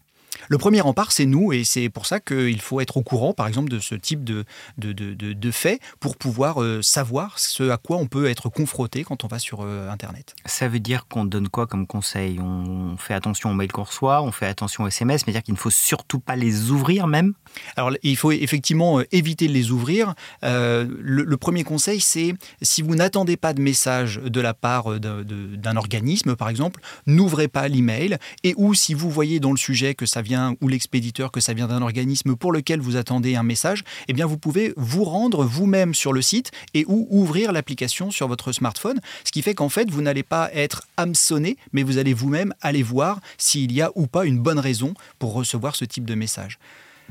Le 0.49 0.59
premier 0.59 0.80
rempart, 0.80 1.12
c'est 1.12 1.26
nous, 1.26 1.52
et 1.52 1.64
c'est 1.64 1.88
pour 1.88 2.07
ça 2.07 2.21
qu'il 2.21 2.61
faut 2.61 2.80
être 2.80 2.97
au 2.97 3.02
courant, 3.02 3.33
par 3.33 3.47
exemple, 3.49 3.71
de 3.71 3.80
ce 3.80 3.95
type 3.95 4.25
de, 4.25 4.45
de, 4.78 4.92
de, 4.92 5.50
faits 5.50 5.80
pour 6.00 6.16
pouvoir 6.16 6.62
euh, 6.62 6.83
savoir 6.83 7.38
ce 7.38 7.71
à 7.71 7.76
quoi 7.76 7.97
on 7.97 8.07
peut 8.07 8.26
être 8.26 8.49
confronté 8.49 9.02
quand 9.02 9.25
on 9.25 9.28
va 9.28 9.38
sur 9.38 9.61
euh, 9.62 9.90
Internet. 9.90 10.35
Ça 10.47 10.68
veut 10.68 10.80
dire 10.80 11.07
qu'on 11.09 11.25
donne 11.25 11.49
quoi 11.49 11.66
comme 11.66 11.87
conseil? 11.87 12.38
On 12.40 12.97
fait 12.97 13.14
attention 13.14 13.50
aux 13.50 13.54
mails 13.54 13.73
qu'on 13.73 13.83
reçoit, 13.83 14.23
on 14.23 14.30
fait 14.30 14.47
attention 14.47 14.85
aux 14.85 14.88
SMS, 14.88 15.26
mais 15.26 15.33
dire 15.33 15.42
qu'il 15.42 15.54
ne 15.54 15.59
faut 15.59 15.71
surtout 15.71 16.21
pas 16.21 16.37
les 16.37 16.71
ouvrir 16.71 17.07
même? 17.07 17.35
Alors, 17.76 17.92
il 18.02 18.16
faut 18.16 18.33
effectivement 18.33 19.00
euh, 19.00 19.04
éviter 19.11 19.49
de 19.49 19.52
les 19.52 19.71
ouvrir. 19.71 20.14
le, 20.42 21.37
premier 21.37 21.64
conseil, 21.64 22.00
c'est 22.00 22.35
si 22.62 22.83
vous 22.83 22.95
n'attendez 22.95 23.37
pas 23.37 23.52
de 23.52 23.61
message 23.61 24.21
de 24.23 24.40
la 24.40 24.54
part 24.54 24.99
d'un 25.00 25.76
organisme, 25.76 26.37
par 26.37 26.49
exemple, 26.49 26.80
n'ouvrez 27.07 27.49
pas 27.49 27.68
l'email, 27.68 28.18
et 28.45 28.54
ou 28.57 28.75
si 28.75 28.92
vous 28.92 29.11
voyez 29.11 29.40
dans 29.40 29.52
le 29.52 29.57
sujet 29.57 29.95
que 29.95 30.04
ça 30.04 30.21
vient, 30.21 30.27
ou 30.61 30.68
l'expéditeur, 30.68 31.32
que 31.32 31.40
ça 31.40 31.54
vient 31.54 31.68
d'un 31.68 31.82
organisme 31.82 32.37
pour 32.37 32.52
lequel 32.52 32.80
vous 32.80 32.97
attendez 32.97 33.37
un 33.37 33.42
message, 33.42 33.85
eh 34.08 34.23
vous 34.23 34.38
pouvez 34.38 34.73
vous 34.76 35.04
rendre 35.04 35.44
vous-même 35.44 35.94
sur 35.94 36.12
le 36.12 36.23
site 36.23 36.50
et 36.75 36.85
ou 36.87 37.06
ouvrir 37.11 37.52
l'application 37.52 38.11
sur 38.11 38.28
votre 38.28 38.52
smartphone, 38.52 39.00
ce 39.25 39.32
qui 39.32 39.42
fait 39.42 39.54
qu'en 39.54 39.68
fait 39.68 39.90
vous 39.90 40.02
n'allez 40.02 40.23
pas 40.23 40.50
être 40.52 40.87
hameçonné, 40.97 41.56
mais 41.73 41.82
vous 41.82 41.99
allez 41.99 42.14
vous-même 42.14 42.52
aller 42.61 42.82
voir 42.82 43.20
s'il 43.38 43.73
y 43.73 43.80
a 43.80 43.90
ou 43.94 44.06
pas 44.06 44.26
une 44.26 44.38
bonne 44.38 44.58
raison 44.58 44.94
pour 45.18 45.32
recevoir 45.32 45.76
ce 45.76 45.85
type 45.85 46.04
de 46.04 46.14
message. 46.14 46.58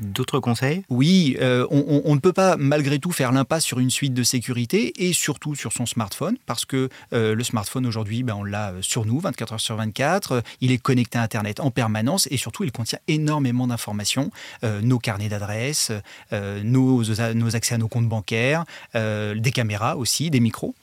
D'autres 0.00 0.38
conseils? 0.38 0.84
Oui, 0.90 1.36
euh, 1.40 1.66
on, 1.70 2.14
ne 2.14 2.20
peut 2.20 2.32
pas 2.32 2.56
malgré 2.56 3.00
tout 3.00 3.10
faire 3.10 3.32
l'impasse 3.32 3.64
sur 3.64 3.80
une 3.80 3.90
suite 3.90 4.14
de 4.14 4.22
sécurité 4.22 4.92
et 5.08 5.12
surtout 5.12 5.56
sur 5.56 5.72
son 5.72 5.86
smartphone 5.86 6.36
parce 6.46 6.64
que 6.64 6.88
euh, 7.12 7.34
le 7.34 7.42
smartphone 7.42 7.84
aujourd'hui, 7.84 8.22
ben, 8.22 8.34
on 8.34 8.44
l'a 8.44 8.70
euh, 8.70 8.82
sur 8.82 9.04
nous 9.06 9.18
24 9.18 9.54
heures 9.54 9.60
sur 9.60 9.74
24, 9.74 10.44
il 10.60 10.70
est 10.70 10.78
connecté 10.78 11.18
à 11.18 11.22
Internet 11.22 11.58
en 11.58 11.72
permanence 11.72 12.28
et 12.30 12.36
surtout 12.36 12.62
il 12.62 12.70
contient 12.70 13.00
énormément 13.08 13.66
d'informations, 13.66 14.30
nos 14.62 14.98
carnets 14.98 15.28
d'adresses, 15.28 15.92
nos, 16.32 17.10
accès 17.54 17.74
à 17.74 17.78
nos 17.78 17.88
comptes 17.88 18.08
bancaires, 18.08 18.64
des 18.94 19.52
caméras 19.52 19.96
aussi, 19.96 20.30
des 20.30 20.40
micros. 20.40 20.74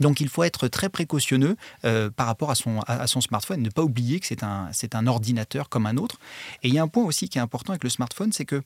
Donc 0.00 0.20
il 0.20 0.28
faut 0.28 0.42
être 0.42 0.68
très 0.68 0.88
précautionneux 0.88 1.56
euh, 1.84 2.10
par 2.10 2.26
rapport 2.26 2.50
à 2.50 2.54
son, 2.54 3.20
smartphone, 3.20 3.62
ne 3.62 3.70
pas 3.70 3.82
oublier 3.82 4.18
que 4.18 4.26
c'est 4.26 4.42
un, 4.42 4.68
c'est 4.72 4.94
un 4.94 5.06
ordinateur 5.06 5.68
comme 5.68 5.86
un 5.86 5.96
autre. 5.96 6.18
Et 6.62 6.68
il 6.68 6.74
y 6.74 6.78
a 6.78 6.82
un 6.82 6.88
point 6.88 7.04
aussi 7.04 7.28
qui 7.28 7.38
est 7.38 7.42
important 7.42 7.72
avec 7.72 7.84
le 7.84 7.90
smartphone, 7.90 8.32
c'est 8.32 8.46
que 8.46 8.62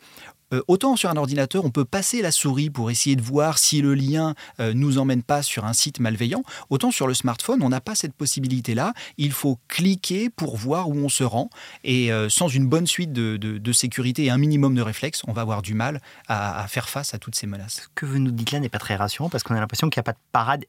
euh, 0.53 0.63
autant 0.69 0.95
sur 0.95 1.11
un 1.11 1.17
ordinateur, 1.17 1.65
on 1.65 1.71
peut 1.71 1.87
passer 1.87 2.23
la 2.23 2.31
souris 2.31 2.71
pour 2.71 2.91
essayer 2.91 3.17
de 3.17 3.23
voir 3.23 3.59
si 3.59 3.81
le 3.81 3.95
lien 3.95 4.35
euh, 4.61 4.75
nous 4.75 4.99
emmène 4.99 5.23
pas 5.23 5.43
sur 5.43 5.65
un 5.65 5.73
site 5.73 6.01
malveillant, 6.01 6.45
autant 6.71 6.91
sur 6.91 7.09
le 7.09 7.15
smartphone, 7.15 7.63
on 7.63 7.71
n'a 7.71 7.81
pas 7.81 7.95
cette 7.95 8.13
possibilité-là. 8.13 8.93
Il 9.17 9.33
faut 9.33 9.59
cliquer 9.69 10.31
pour 10.31 10.57
voir 10.57 10.89
où 10.89 10.97
on 10.97 11.09
se 11.09 11.25
rend. 11.25 11.51
Et 11.83 12.11
sans 12.29 12.49
une 12.49 12.67
bonne 12.67 12.87
suite 12.87 13.13
de, 13.13 13.37
de, 13.37 13.73
sécurité 13.73 14.25
et 14.25 14.31
un 14.31 14.39
minimum 14.39 14.75
de 14.75 14.83
réflexes, 14.83 15.23
on 15.27 15.33
va 15.33 15.43
avoir 15.43 15.63
du 15.63 15.75
mal 15.75 16.01
à, 16.29 16.63
à 16.63 16.69
faire 16.69 16.89
face 16.89 17.15
à 17.15 17.19
toutes 17.19 17.35
ces 17.35 17.47
menaces. 17.47 17.83
Ce 17.83 17.89
que 17.95 18.07
vous 18.07 18.19
nous 18.19 18.31
dites 18.31 18.53
là 18.53 18.61
n'est 18.61 18.69
pas 18.69 18.79
très 18.79 18.97
rassurant 18.97 19.29
parce 19.29 19.43
qu'on 19.43 19.55
a 19.55 19.61
l'impression 19.61 19.91
qu'il 19.91 19.99
n'y 19.99 20.03
a 20.03 20.05
pas 20.05 20.13
de 20.13 20.19
parade 20.31 20.65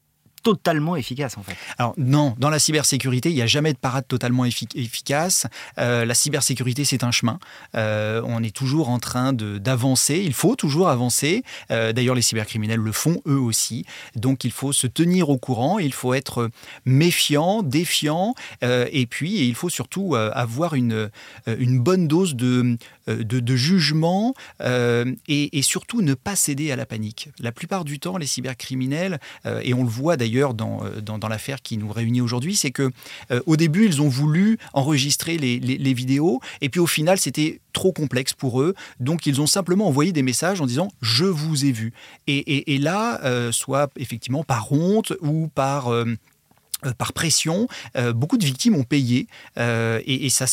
totalement 0.46 0.94
efficace 0.94 1.36
en 1.36 1.42
fait. 1.42 1.56
Alors 1.76 1.92
non, 1.96 2.36
dans 2.38 2.50
la 2.50 2.60
cybersécurité, 2.60 3.30
il 3.30 3.34
n'y 3.34 3.42
a 3.42 3.48
jamais 3.48 3.72
de 3.72 3.78
parade 3.78 4.06
totalement 4.06 4.44
efficace. 4.44 5.48
Euh, 5.78 6.04
la 6.04 6.14
cybersécurité, 6.14 6.84
c'est 6.84 7.02
un 7.02 7.10
chemin. 7.10 7.40
Euh, 7.74 8.22
on 8.24 8.44
est 8.44 8.54
toujours 8.54 8.88
en 8.90 9.00
train 9.00 9.32
d'avancer. 9.32 10.22
Il 10.24 10.34
faut 10.34 10.54
toujours 10.54 10.88
avancer. 10.88 11.42
Euh, 11.72 11.92
d'ailleurs, 11.92 12.14
les 12.14 12.22
cybercriminels 12.22 12.78
le 12.78 12.92
font 12.92 13.20
eux 13.26 13.40
aussi. 13.40 13.86
Donc 14.14 14.44
il 14.44 14.52
faut 14.52 14.72
se 14.72 14.86
tenir 14.86 15.30
au 15.30 15.36
courant. 15.36 15.80
Il 15.80 15.92
faut 15.92 16.14
être 16.14 16.48
méfiant, 16.84 17.64
défiant. 17.64 18.36
et 18.62 19.06
puis, 19.06 19.48
il 19.48 19.56
faut 19.56 19.68
surtout 19.68 20.14
avoir 20.14 20.74
une, 20.74 21.10
une 21.46 21.80
bonne 21.80 22.06
dose 22.06 22.36
de, 22.36 22.78
de, 23.06 23.56
jugement 23.56 24.34
et, 24.60 25.58
et, 25.58 25.62
surtout 25.62 26.02
ne 26.02 26.14
pas 26.14 26.36
céder 26.36 26.70
à 26.72 26.76
la 26.76 26.86
panique. 26.86 27.30
La 27.38 27.52
plupart 27.52 27.84
du 27.84 27.98
temps, 27.98 28.16
les 28.16 28.26
cybercriminels, 28.26 29.18
et 29.62 29.74
on 29.74 29.82
le 29.82 29.88
voit 29.88 30.16
d'ailleurs, 30.16 30.54
euh, 30.60 31.00
dans, 31.00 31.18
dans, 31.18 31.28
l'affaire 31.28 31.62
qui 31.62 31.76
nous 31.76 31.90
réunit 31.90 32.20
aujourd'hui, 32.20 32.56
c'est 32.56 32.70
que 32.70 32.90
euh, 33.30 33.40
au 33.46 33.56
début, 33.56 33.86
ils 33.86 34.02
ont 34.02 34.08
voulu 34.08 34.58
enregistrer 34.72 35.38
les, 35.38 35.58
les, 35.58 35.94
vidéos, 35.94 36.40
et 36.60 36.68
puis 36.68 36.80
au 36.80 36.86
final, 36.86 37.18
c'était 37.18 37.60
trop 37.72 37.92
complexe 37.92 38.32
pour 38.32 38.60
eux, 38.60 38.74
donc 39.00 39.26
ils 39.26 39.40
ont 39.40 39.46
simplement 39.46 39.86
envoyé 39.86 40.12
des 40.12 40.22
messages 40.22 40.60
en 40.60 40.66
disant 40.66 40.88
je 41.00 41.24
vous 41.24 41.64
ai 41.64 41.72
vu. 41.72 41.92
Et, 42.26 42.74
et, 42.74 42.78
là, 42.78 43.20
euh, 43.24 43.52
soit 43.52 43.90
effectivement 43.96 44.44
par 44.44 44.72
honte 44.72 45.12
ou 45.20 45.48
par 45.48 45.92
euh, 46.84 46.92
par 46.92 47.12
pression, 47.14 47.68
euh, 47.96 48.12
beaucoup 48.12 48.36
de 48.36 48.44
victimes 48.44 48.74
ont 48.74 48.84
payé 48.84 49.28
euh, 49.58 50.00
et, 50.04 50.28
ça, 50.28 50.46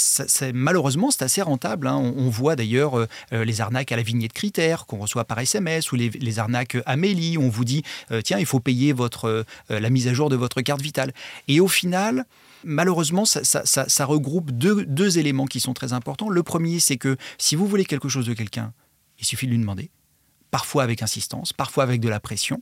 malheureusement 0.53 1.11
c'est 1.11 1.23
assez 1.23 1.41
rentable. 1.41 1.87
Hein. 1.87 1.97
On, 1.97 2.29
voit 2.29 2.55
d'ailleurs 2.55 3.07
les 3.31 3.61
arnaques 3.61 3.91
à 3.91 3.95
la 3.95 4.01
vignette 4.01 4.33
critère 4.33 4.85
qu'on 4.85 4.97
reçoit 4.97 5.25
par 5.25 5.37
SMS 5.39 5.91
ou 5.91 5.95
les, 5.95 6.39
arnaques 6.39 6.77
Amélie. 6.85 7.37
On 7.37 7.49
vous 7.49 7.65
dit 7.65 7.83
tiens 8.23 8.39
il 8.39 8.45
faut 8.45 8.59
payer 8.59 8.93
votre 8.93 9.45
la 9.69 9.89
mise 9.89 10.07
à 10.07 10.13
jour 10.13 10.29
de 10.29 10.35
votre 10.35 10.61
carte 10.61 10.81
vitale 10.81 11.13
et 11.47 11.59
au 11.59 11.67
final 11.67 12.25
malheureusement, 12.63 13.25
ça, 13.25 14.05
regroupe 14.05 14.51
deux, 14.51 15.17
éléments 15.19 15.45
qui 15.45 15.59
sont 15.59 15.73
très 15.73 15.93
importants. 15.93 16.29
Le 16.29 16.43
premier, 16.43 16.79
c'est 16.79 16.97
que 16.97 17.17
si 17.37 17.55
vous 17.55 17.67
voulez 17.67 17.85
quelque 17.85 18.09
chose 18.09 18.25
de 18.25 18.33
quelqu'un, 18.33 18.73
il 19.19 19.25
suffit 19.25 19.45
de 19.45 19.51
lui 19.51 19.59
demander 19.59 19.89
parfois 20.53 20.83
avec 20.83 21.01
insistance, 21.01 21.51
parfois 21.51 21.83
avec 21.83 21.99
de 21.99 22.07
la 22.07 22.19
pression. 22.19 22.61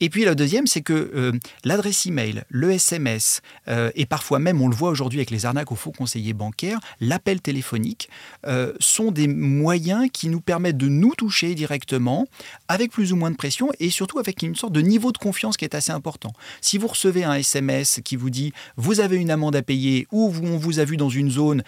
Et 0.00 0.10
puis 0.10 0.24
la 0.24 0.34
deuxième, 0.34 0.66
c'est 0.66 0.80
que 0.80 1.12
euh, 1.14 1.30
l'adresse 1.62 2.04
email, 2.04 2.42
le 2.48 2.72
SMS, 2.72 3.42
euh, 3.68 3.92
et 3.94 4.06
parfois 4.06 4.40
même, 4.40 4.60
on 4.60 4.66
le 4.66 4.74
voit 4.74 4.90
aujourd'hui 4.90 5.20
avec 5.20 5.30
les 5.30 5.46
arnaques 5.46 5.70
aux 5.70 5.76
faux 5.76 5.92
conseillers 5.92 6.32
bancaires, 6.32 6.80
l'appel 7.00 7.40
téléphonique, 7.40 8.10
euh, 8.44 8.72
sont 8.80 9.12
des 9.12 9.28
moyens 9.28 10.08
qui 10.12 10.28
nous 10.28 10.40
permettent 10.40 10.78
de 10.78 10.88
nous 10.88 11.14
toucher 11.14 11.54
directement, 11.54 12.26
avec 12.66 12.90
plus 12.90 13.12
ou 13.12 13.16
moins 13.16 13.30
de 13.30 13.36
pression, 13.36 13.70
et 13.78 13.90
surtout 13.90 14.18
avec 14.18 14.42
une 14.42 14.56
sorte 14.56 14.72
de 14.72 14.80
niveau 14.80 15.12
de 15.12 15.18
confiance 15.18 15.56
qui 15.56 15.64
est 15.64 15.76
assez 15.76 15.92
important. 15.92 16.32
Si 16.60 16.76
vous 16.76 16.88
recevez 16.88 17.22
un 17.22 17.34
SMS 17.34 18.00
qui 18.04 18.16
vous 18.16 18.30
dit 18.30 18.52
vous 18.76 18.98
avez 18.98 19.16
une 19.16 19.30
amende 19.30 19.54
à 19.54 19.62
payer 19.62 20.08
ou 20.10 20.34
on 20.42 20.58
vous 20.58 20.80
a 20.80 20.84
vu 20.84 20.96
dans 20.96 21.08
une 21.08 21.30
zone 21.30 21.62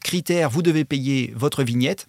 critère, 0.00 0.50
vous 0.50 0.62
devez 0.62 0.84
payer 0.84 1.32
votre 1.36 1.62
vignette, 1.62 2.08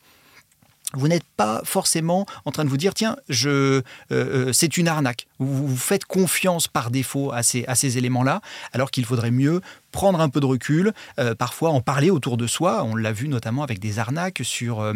vous 0.94 1.08
n'êtes 1.08 1.26
pas 1.38 1.62
forcément 1.64 2.26
en 2.46 2.52
train 2.52 2.66
de 2.66 2.70
vous 2.70 2.78
dire 2.78 2.94
tiens, 2.94 3.18
je, 3.30 3.50
euh, 3.50 3.82
euh, 4.12 4.54
c'est 4.54 4.78
une 4.78 4.88
arnaque. 4.88 5.28
Vous, 5.40 5.76
faites 5.76 6.06
confiance 6.06 6.68
par 6.68 6.92
défaut 6.92 7.32
à 7.32 7.44
ces, 7.44 7.66
à 7.66 7.76
ces 7.76 7.98
éléments-là, 7.98 8.42
alors 8.72 8.92
qu'il 8.92 9.06
faudrait 9.06 9.32
mieux 9.32 9.62
prendre 9.94 10.20
un 10.20 10.28
peu 10.28 10.42
de 10.42 10.46
recul, 10.46 10.92
euh, 11.20 11.36
parfois 11.36 11.70
en 11.70 11.80
parler 11.80 12.10
autour 12.10 12.36
de 12.36 12.48
soi. 12.48 12.84
On 12.84 12.96
l'a 12.96 13.14
vu 13.14 13.30
notamment 13.30 13.64
avec 13.64 13.80
des 13.80 14.00
arnaques 14.00 14.42
sur 14.44 14.82
euh, 14.82 14.94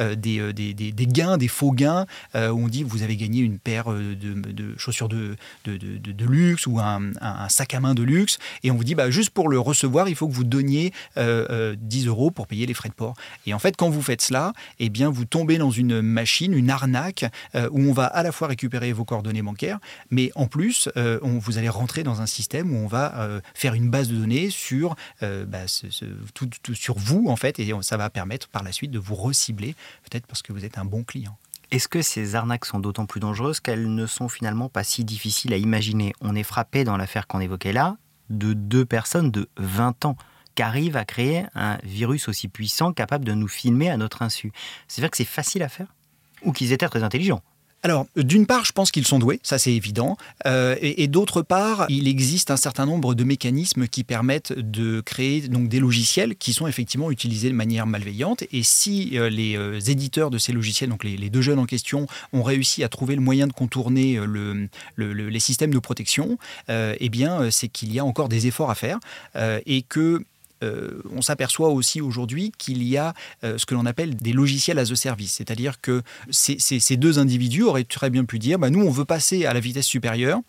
euh, 0.00 0.14
des, 0.14 1.06
gains, 1.06 1.38
des 1.38 1.48
faux 1.48 1.72
gains, 1.72 2.04
où 2.34 2.38
on 2.38 2.68
dit 2.68 2.82
vous 2.82 3.02
avez 3.02 3.16
gagné 3.16 3.40
une 3.40 3.58
paire 3.58 3.86
de, 3.90 4.74
chaussures 4.76 5.08
de, 5.08 5.36
luxe 6.18 6.66
ou 6.66 6.78
un, 6.80 7.12
sac 7.48 7.72
à 7.74 7.80
main 7.80 7.94
de 7.94 8.02
luxe, 8.02 8.38
et 8.64 8.70
on 8.70 8.76
vous 8.76 8.84
dit 8.84 8.94
bah, 8.94 9.10
juste 9.10 9.30
pour 9.30 9.48
le 9.48 9.58
recevoir, 9.58 10.08
il 10.08 10.16
faut 10.16 10.26
que 10.26 10.34
vous 10.34 10.44
donniez 10.44 10.92
10 11.16 12.06
euros 12.06 12.30
pour 12.30 12.48
payer 12.48 12.66
les 12.66 12.74
frais 12.74 12.88
de 12.88 12.94
port. 12.94 13.14
Et 13.46 13.54
en 13.54 13.60
fait, 13.60 13.76
quand 13.76 13.88
vous 13.88 14.02
faites 14.02 14.20
cela, 14.20 14.52
eh 14.80 14.88
bien, 14.88 15.10
vous 15.10 15.24
tombez 15.24 15.58
dans 15.58 15.70
une 15.70 16.02
machine, 16.02 16.52
une 16.52 16.70
arnaque, 16.70 17.24
où 17.54 17.80
on 17.80 17.92
va 17.92 18.06
à 18.06 18.24
la 18.24 18.32
fois 18.32 18.48
récupérer 18.48 18.92
vos 18.92 19.04
coordonnées 19.04 19.42
bancaires, 19.42 19.78
mais 20.10 20.32
en 20.34 20.46
plus, 20.46 20.88
vous 20.96 21.58
allez 21.58 21.68
rentrer 21.68 22.02
dans 22.02 22.20
un 22.20 22.26
système 22.26 22.74
où 22.74 22.76
on 22.76 22.88
va 22.88 23.40
faire 23.54 23.74
une 23.74 23.88
base 23.90 24.08
de 24.08 24.16
données 24.16 24.39
sur, 24.48 24.96
euh, 25.22 25.44
bah, 25.44 25.66
tout, 26.32 26.48
sur 26.74 26.96
vous, 26.96 27.26
en 27.28 27.36
fait, 27.36 27.58
et 27.58 27.74
ça 27.82 27.98
va 27.98 28.08
permettre 28.08 28.48
par 28.48 28.62
la 28.62 28.72
suite 28.72 28.90
de 28.90 28.98
vous 28.98 29.14
recibler, 29.14 29.74
peut-être 30.08 30.26
parce 30.26 30.40
que 30.40 30.52
vous 30.52 30.64
êtes 30.64 30.78
un 30.78 30.86
bon 30.86 31.04
client. 31.04 31.36
Est-ce 31.70 31.86
que 31.86 32.02
ces 32.02 32.34
arnaques 32.34 32.64
sont 32.64 32.80
d'autant 32.80 33.06
plus 33.06 33.20
dangereuses 33.20 33.60
qu'elles 33.60 33.94
ne 33.94 34.06
sont 34.06 34.28
finalement 34.28 34.68
pas 34.68 34.82
si 34.82 35.04
difficiles 35.04 35.52
à 35.52 35.56
imaginer? 35.56 36.12
On 36.20 36.34
est 36.34 36.42
frappé 36.42 36.82
dans 36.84 36.96
l'affaire 36.96 37.26
qu'on 37.26 37.40
évoquait 37.40 37.72
là 37.72 37.96
de 38.28 38.54
deux 38.54 38.84
personnes 38.84 39.30
de 39.30 39.48
20 39.56 40.04
ans 40.04 40.16
qui 40.56 40.62
arrivent 40.62 40.96
à 40.96 41.04
créer 41.04 41.44
un 41.54 41.78
virus 41.84 42.28
aussi 42.28 42.48
puissant 42.48 42.92
capable 42.92 43.24
de 43.24 43.34
nous 43.34 43.46
filmer 43.46 43.88
à 43.88 43.96
notre 43.96 44.22
insu? 44.22 44.52
C'est 44.88 45.00
vrai 45.00 45.10
que 45.10 45.16
c'est 45.16 45.24
facile 45.24 45.62
à 45.62 45.68
faire? 45.68 45.94
Ou 46.42 46.52
qu'ils 46.52 46.72
étaient 46.72 46.88
très 46.88 47.04
intelligents 47.04 47.42
alors, 47.82 48.06
d'une 48.14 48.46
part, 48.46 48.66
je 48.66 48.72
pense 48.72 48.90
qu'ils 48.90 49.06
sont 49.06 49.18
doués, 49.18 49.40
ça 49.42 49.58
c'est 49.58 49.72
évident, 49.72 50.18
euh, 50.46 50.76
et, 50.82 51.08
d'autre 51.08 51.40
part, 51.40 51.86
il 51.88 52.08
existe 52.08 52.50
un 52.50 52.58
certain 52.58 52.84
nombre 52.84 53.14
de 53.14 53.24
mécanismes 53.24 53.88
qui 53.88 54.04
permettent 54.04 54.52
de 54.52 55.00
créer 55.00 55.48
donc 55.48 55.68
des 55.68 55.80
logiciels 55.80 56.36
qui 56.36 56.52
sont 56.52 56.66
effectivement 56.66 57.10
utilisés 57.10 57.48
de 57.48 57.54
manière 57.54 57.86
malveillante. 57.86 58.44
Et 58.52 58.62
si 58.62 59.18
euh, 59.18 59.30
les 59.30 59.56
euh, 59.56 59.80
éditeurs 59.80 60.30
de 60.30 60.36
ces 60.36 60.52
logiciels, 60.52 60.90
donc 60.90 61.04
les, 61.04 61.30
deux 61.30 61.40
jeunes 61.40 61.58
en 61.58 61.64
question, 61.64 62.06
ont 62.34 62.42
réussi 62.42 62.84
à 62.84 62.88
trouver 62.90 63.14
le 63.14 63.22
moyen 63.22 63.46
de 63.46 63.52
contourner 63.52 64.18
le, 64.26 64.68
les 64.96 65.40
systèmes 65.40 65.72
de 65.72 65.78
protection, 65.78 66.38
eh 66.68 67.08
bien, 67.08 67.50
c'est 67.50 67.68
qu'il 67.68 67.92
y 67.92 67.98
a 67.98 68.04
encore 68.04 68.28
des 68.28 68.46
efforts 68.46 68.70
à 68.70 68.74
faire 68.74 68.98
et 69.66 69.82
que 69.82 70.24
euh, 70.62 71.02
on 71.14 71.22
s'aperçoit 71.22 71.70
aussi 71.70 72.00
aujourd'hui 72.00 72.52
qu'il 72.58 72.82
y 72.82 72.96
a 72.96 73.14
euh, 73.44 73.58
ce 73.58 73.66
que 73.66 73.74
l'on 73.74 73.86
appelle 73.86 74.16
des 74.16 74.32
logiciels 74.32 74.78
as 74.78 74.90
a 74.90 74.96
service. 74.96 75.34
C'est-à-dire 75.34 75.80
que 75.80 76.02
ces, 76.30 76.96
deux 76.96 77.18
individus 77.18 77.62
auraient 77.62 77.84
très 77.84 78.10
bien 78.10 78.24
pu 78.24 78.38
dire 78.38 78.58
bah, 78.58 78.70
nous, 78.70 78.84
on 78.84 78.90
veut 78.90 79.04
passer 79.04 79.46
à 79.46 79.54
la 79.54 79.60
vitesse 79.60 79.86
supérieure, 79.86 80.40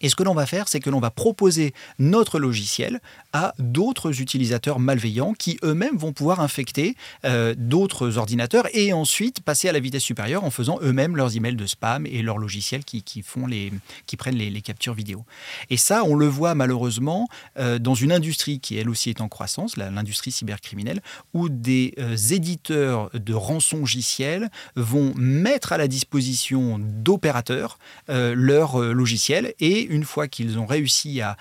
et 0.00 0.08
ce 0.08 0.16
que 0.16 0.22
l'on 0.22 0.34
va 0.34 0.46
faire, 0.46 0.68
c'est 0.68 0.80
que 0.80 0.90
l'on 0.90 1.00
va 1.00 1.10
proposer 1.10 1.72
notre 1.98 2.38
logiciel 2.38 3.00
à 3.32 3.54
d'autres 3.58 4.20
utilisateurs 4.20 4.78
malveillants 4.78 5.34
qui 5.34 5.58
eux-mêmes 5.62 5.96
vont 5.96 6.12
pouvoir 6.12 6.40
infecter 6.40 6.96
euh, 7.24 7.54
d'autres 7.56 8.18
ordinateurs 8.18 8.66
et 8.72 8.92
ensuite 8.92 9.40
passer 9.40 9.68
à 9.68 9.72
la 9.72 9.80
vitesse 9.80 10.02
supérieure 10.02 10.44
en 10.44 10.50
faisant 10.50 10.78
eux-mêmes 10.82 11.16
leurs 11.16 11.36
emails 11.36 11.56
de 11.56 11.66
spam 11.66 12.06
et 12.06 12.22
leurs 12.22 12.38
logiciels 12.38 12.84
qui, 12.84 13.02
font 13.22 13.46
les, 13.46 13.72
qui 14.06 14.16
prennent 14.16 14.36
les, 14.36 14.60
captures 14.60 14.94
vidéo. 14.94 15.24
Et 15.70 15.76
ça, 15.76 16.02
on 16.04 16.14
le 16.14 16.26
voit 16.26 16.54
malheureusement 16.54 17.28
euh, 17.58 17.78
dans 17.78 17.94
une 17.94 18.10
industrie 18.10 18.58
qui 18.58 18.76
elle 18.78 18.88
aussi 18.88 19.10
est 19.10 19.20
en 19.20 19.28
croissance, 19.28 19.76
l'industrie 19.76 20.32
cybercriminelle, 20.32 21.02
où 21.34 21.48
des 21.48 21.94
euh, 21.98 22.16
éditeurs 22.16 23.10
de 23.12 23.34
rançongiciels 23.34 24.50
vont 24.74 25.12
mettre 25.14 25.72
à 25.72 25.78
la 25.78 25.88
disposition 25.88 26.78
d'opérateurs 26.80 27.78
leurs 28.08 28.78
logiciels 28.78 29.54
et 29.60 29.85
une 29.88 30.04
fois 30.04 30.28
qu'ils 30.28 30.58
ont 30.58 30.66
réussi 30.66 31.20
à, 31.20 31.36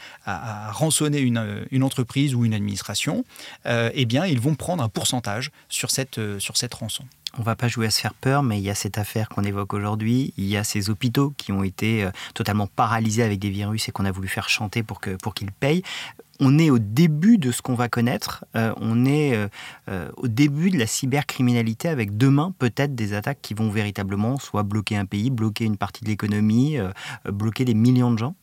rançonner 0.72 1.20
une, 1.20 1.84
entreprise 1.84 2.36
ou 2.36 2.46
une 2.46 2.54
administration, 2.54 3.24
euh, 3.66 3.90
eh 3.94 4.06
bien, 4.06 4.26
ils 4.26 4.40
vont 4.40 4.56
prendre 4.56 4.84
un 4.84 4.90
pourcentage 4.90 5.52
sur 5.70 5.92
cette, 5.92 6.18
euh, 6.18 6.40
sur 6.40 6.58
cette 6.58 6.74
rançon. 6.74 7.04
On 7.38 7.44
va 7.44 7.56
pas 7.56 7.68
jouer 7.68 7.88
à 7.88 7.92
se 7.92 8.00
faire 8.00 8.14
peur, 8.14 8.44
mais 8.44 8.60
il 8.60 8.64
y 8.64 8.70
a 8.70 8.76
cette 8.76 8.98
affaire 8.98 9.28
qu'on 9.28 9.44
évoque 9.44 9.74
aujourd'hui. 9.74 10.34
Il 10.38 10.46
y 10.46 10.56
a 10.56 10.64
ces 10.64 10.90
hôpitaux 10.90 11.34
qui 11.38 11.52
ont 11.52 11.64
été 11.64 12.04
euh, 12.04 12.12
totalement 12.34 12.68
paralysés 12.68 13.24
avec 13.24 13.40
des 13.40 13.50
virus 13.50 13.90
et 13.90 13.92
qu'on 13.92 14.06
a 14.06 14.12
voulu 14.12 14.30
faire 14.30 14.48
chanter 14.48 14.84
pour 14.84 15.02
qu'ils 15.02 15.18
pour 15.18 15.34
qu'ils 15.34 15.52
payent 15.52 15.84
on 16.40 16.60
est 16.60 16.70
au 16.70 16.80
début 16.80 17.38
de 17.38 17.52
ce 17.52 17.62
qu'on 17.62 17.76
va 17.76 17.88
connaître, 17.88 18.46
on 18.54 19.06
est 19.06 19.50
au 20.18 20.28
début 20.28 20.70
de 20.70 20.78
la 20.78 20.88
cybercriminalité 20.88 21.88
avec 21.88 22.18
demain 22.18 22.54
peut-être 22.60 22.96
des 22.96 23.14
attaques 23.14 23.40
qui 23.42 23.54
vont 23.54 23.70
véritablement 23.70 24.38
soit 24.38 24.64
bloquer 24.64 24.98
un 24.98 25.06
pays, 25.06 25.30
bloquer 25.30 25.66
une 25.66 25.78
partie 25.78 26.04
de 26.04 26.10
l'économie, 26.10 26.78
bloquer 27.26 27.66
des 27.66 27.74
millions 27.74 28.12
de 28.12 28.18
gens. 28.18 28.36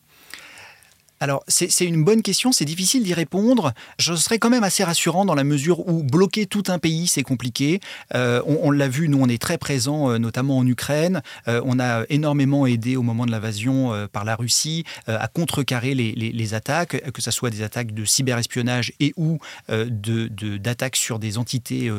Alors, 1.19 1.43
c'est 1.47 1.85
une 1.85 2.03
bonne 2.03 2.21
question, 2.21 2.51
c'est 2.51 2.65
difficile 2.65 3.03
d'y 3.03 3.13
répondre. 3.13 3.71
Je 3.97 4.13
serais 4.13 4.39
quand 4.39 4.49
même 4.49 4.63
assez 4.63 4.83
rassurant 4.83 5.23
dans 5.23 5.35
la 5.35 5.45
mesure 5.45 5.87
où 5.87 6.03
bloquer 6.03 6.47
tout 6.47 6.63
un 6.67 6.79
pays, 6.79 7.07
c'est 7.07 7.23
compliqué. 7.23 7.79
Euh, 8.13 8.41
on, 8.45 8.71
l'a 8.71 8.89
vu, 8.89 9.07
nous, 9.07 9.19
on 9.21 9.29
est 9.29 9.41
très 9.41 9.57
présents, 9.57 10.11
euh, 10.11 10.17
notamment 10.17 10.57
en 10.57 10.67
Ukraine. 10.67 11.21
Euh, 11.47 11.61
on 11.63 11.79
a 11.79 12.03
énormément 12.09 12.65
aidé 12.65 12.97
au 12.97 13.03
moment 13.03 13.25
de 13.25 13.31
l'invasion 13.31 13.93
par 14.11 14.25
la 14.25 14.35
Russie 14.35 14.83
à 15.07 15.27
contrecarrer 15.27 15.95
les, 15.95 16.53
attaques, 16.53 17.11
que 17.11 17.21
ce 17.21 17.31
soit 17.31 17.49
des 17.49 17.61
attaques 17.61 17.93
de 17.93 18.05
cyberespionnage 18.05 18.91
et 18.99 19.13
ou 19.15 19.39
d'attaques 19.69 20.95
sur 20.95 21.19
des 21.19 21.37
entités 21.37 21.91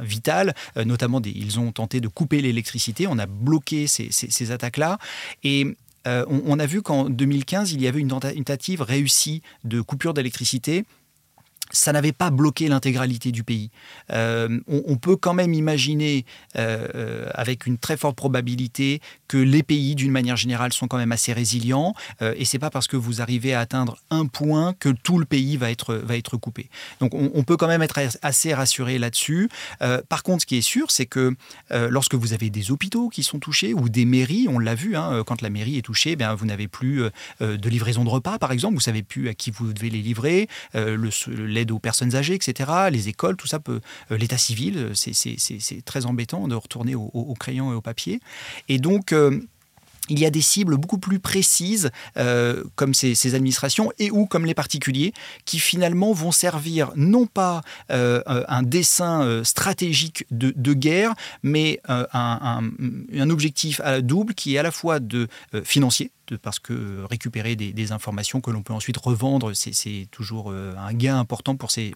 vitales. 0.00 0.54
notamment, 0.76 1.20
ils 1.24 1.58
ont 1.58 1.72
tenté 1.72 2.00
de 2.00 2.08
couper 2.08 2.40
l'électricité. 2.40 3.06
On 3.06 3.18
a 3.18 3.26
bloqué 3.26 3.86
ces, 3.86 4.08
ces 4.10 4.52
attaques-là. 4.52 4.98
Et 5.42 5.76
euh, 6.06 6.24
on, 6.28 6.58
a 6.58 6.66
vu 6.66 6.80
qu'en 6.82 7.10
2015, 7.10 7.72
il 7.72 7.82
y 7.82 7.86
avait 7.86 8.00
une 8.00 8.08
tentative 8.08 8.80
réussie 8.80 9.42
de 9.64 9.80
coupure 9.80 10.14
d'électricité 10.14 10.84
ça 11.72 11.92
n'avait 11.92 12.12
pas 12.12 12.30
bloqué 12.30 12.68
l'intégralité 12.68 13.32
du 13.32 13.44
pays. 13.44 13.70
Euh, 14.12 14.60
on, 14.66 14.96
peut 14.96 15.16
quand 15.16 15.34
même 15.34 15.54
imaginer, 15.54 16.24
euh, 16.56 17.28
avec 17.34 17.66
une 17.66 17.78
très 17.78 17.96
forte 17.96 18.16
probabilité, 18.16 19.00
que 19.28 19.38
les 19.38 19.62
pays, 19.62 19.94
d'une 19.94 20.10
manière 20.10 20.36
générale, 20.36 20.72
sont 20.72 20.88
quand 20.88 20.98
même 20.98 21.12
assez 21.12 21.32
résilients. 21.32 21.94
Euh, 22.22 22.34
et 22.36 22.44
c'est 22.44 22.58
pas 22.58 22.70
parce 22.70 22.88
que 22.88 22.96
vous 22.96 23.22
arrivez 23.22 23.54
à 23.54 23.60
atteindre 23.60 23.98
un 24.10 24.26
point 24.26 24.74
que 24.78 24.88
tout 24.88 25.18
le 25.18 25.24
pays 25.24 25.56
va 25.56 25.70
être, 25.70 25.94
va 25.94 26.16
être 26.16 26.36
coupé. 26.36 26.68
Donc 27.00 27.14
on, 27.14 27.42
peut 27.44 27.56
quand 27.56 27.68
même 27.68 27.82
être 27.82 28.00
assez 28.22 28.52
rassuré 28.54 28.98
là-dessus. 28.98 29.48
par 30.08 30.22
contre, 30.22 30.42
ce 30.42 30.46
qui 30.46 30.56
est 30.56 30.62
sûr, 30.62 30.90
c'est 30.90 31.06
que 31.06 31.34
lorsque 31.70 32.14
vous 32.14 32.32
avez 32.32 32.50
des 32.50 32.70
hôpitaux 32.70 33.08
qui 33.08 33.22
sont 33.22 33.38
touchés 33.38 33.74
ou 33.74 33.88
des 33.88 34.04
mairies, 34.04 34.46
on 34.48 34.58
l'a 34.58 34.74
vu, 34.74 34.96
hein, 34.96 35.22
quand 35.26 35.42
la 35.42 35.50
mairie 35.50 35.78
est 35.78 35.82
touchée, 35.82 36.16
bien, 36.16 36.34
vous 36.34 36.46
n'avez 36.46 36.68
plus 36.68 37.02
de 37.40 37.68
livraison 37.68 38.04
de 38.04 38.08
repas, 38.08 38.38
par 38.38 38.52
exemple. 38.52 38.74
Vous 38.74 38.80
savez 38.80 39.02
plus 39.02 39.28
à 39.28 39.34
qui 39.34 39.50
vous 39.50 39.72
devez 39.72 39.90
les 39.90 40.02
livrer. 40.02 40.48
Aux 41.70 41.78
personnes 41.78 42.14
âgées, 42.14 42.34
etc., 42.34 42.70
les 42.90 43.08
écoles, 43.08 43.36
tout 43.36 43.46
ça 43.46 43.58
peut. 43.58 43.80
Euh, 44.10 44.16
l'état 44.16 44.38
civil, 44.38 44.74
euh, 44.76 44.94
c'est 44.94 45.84
très 45.84 46.06
embêtant 46.06 46.48
de 46.48 46.54
retourner 46.54 46.94
au, 46.94 47.34
crayon 47.38 47.72
et 47.72 47.74
au 47.74 47.80
papier. 47.80 48.20
Et 48.68 48.78
donc. 48.78 49.12
Euh, 49.12 49.40
il 50.12 50.18
y 50.18 50.26
a 50.26 50.30
des 50.30 50.40
cibles 50.40 50.76
beaucoup 50.76 50.98
plus 50.98 51.20
précises, 51.20 51.92
comme 52.74 52.94
ces, 52.94 53.34
administrations, 53.36 53.92
et 54.00 54.10
ou 54.10 54.26
comme 54.26 54.44
les 54.44 54.54
particuliers, 54.54 55.12
qui 55.44 55.60
finalement 55.60 56.12
vont 56.12 56.32
servir 56.32 56.90
non 56.96 57.26
pas 57.26 57.60
un 57.88 58.62
dessin 58.64 59.44
stratégique 59.44 60.26
de, 60.32 60.72
guerre, 60.72 61.14
mais 61.44 61.78
un, 61.86 62.08
un, 62.12 63.30
objectif 63.30 63.80
double 64.00 64.34
qui 64.34 64.56
est 64.56 64.58
à 64.58 64.64
la 64.64 64.72
fois 64.72 64.98
de 64.98 65.28
financier, 65.62 66.10
parce 66.36 66.58
que 66.58 67.04
récupérer 67.08 67.56
des, 67.56 67.92
informations 67.92 68.40
que 68.40 68.50
l'on 68.50 68.62
peut 68.62 68.72
ensuite 68.72 68.98
revendre, 68.98 69.52
c'est 69.54 70.06
toujours 70.10 70.50
euh, 70.50 70.74
un 70.76 70.92
gain 70.92 71.18
important 71.18 71.56
pour 71.56 71.70
ces, 71.70 71.94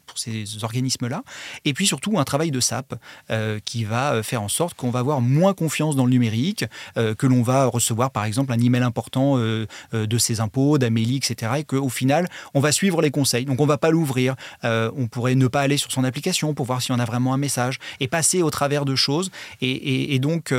organismes-là. 0.62 1.23
Et 1.64 1.73
puis 1.73 1.87
surtout 1.87 2.18
un 2.18 2.25
travail 2.25 2.51
de 2.51 2.59
SAP 2.59 2.94
euh, 3.31 3.61
qui 3.64 3.85
va 3.85 4.23
faire 4.23 4.42
en 4.42 4.49
sorte 4.49 4.75
qu'on 4.75 4.90
va 4.90 5.01
avoir 5.01 5.20
moins 5.20 5.55
confiance 5.55 5.94
dans 5.94 6.05
le 6.05 6.11
numérique, 6.11 6.64
euh, 6.97 7.14
que 7.14 7.27
l'on 7.27 7.42
va 7.42 7.66
recevoir 7.66 8.11
par 8.11 8.25
exemple 8.25 8.53
un 8.53 8.59
email 8.59 8.83
important 8.83 9.37
de 9.37 10.18
ses 10.18 10.40
impôts, 10.40 10.79
d'Amélie, 10.79 11.16
etc. 11.16 11.53
Et 11.59 11.64
qu'au 11.64 11.88
final, 11.88 12.29
on 12.55 12.61
va 12.61 12.73
suivre 12.73 13.03
les 13.03 13.11
conseils. 13.11 13.44
Donc 13.44 13.61
on 13.61 13.64
ne 13.64 13.68
va 13.68 13.79
pas 13.79 13.90
l'ouvrir. 13.90 14.35
on 14.62 15.07
pourrait 15.09 15.35
ne 15.35 15.47
pas 15.47 15.61
aller 15.61 15.77
sur 15.77 15.92
son 15.92 16.05
application 16.05 16.55
pour 16.55 16.66
voir 16.66 16.83
si 16.83 16.92
on 16.92 16.99
a 16.99 17.05
vraiment 17.05 17.35
un 17.35 17.38
message 17.38 17.79
et 18.01 18.09
passer 18.09 18.42
au 18.42 18.51
travers 18.51 18.85
de 18.85 18.94
choses. 18.94 19.31
et 19.61 20.18
donc 20.18 20.53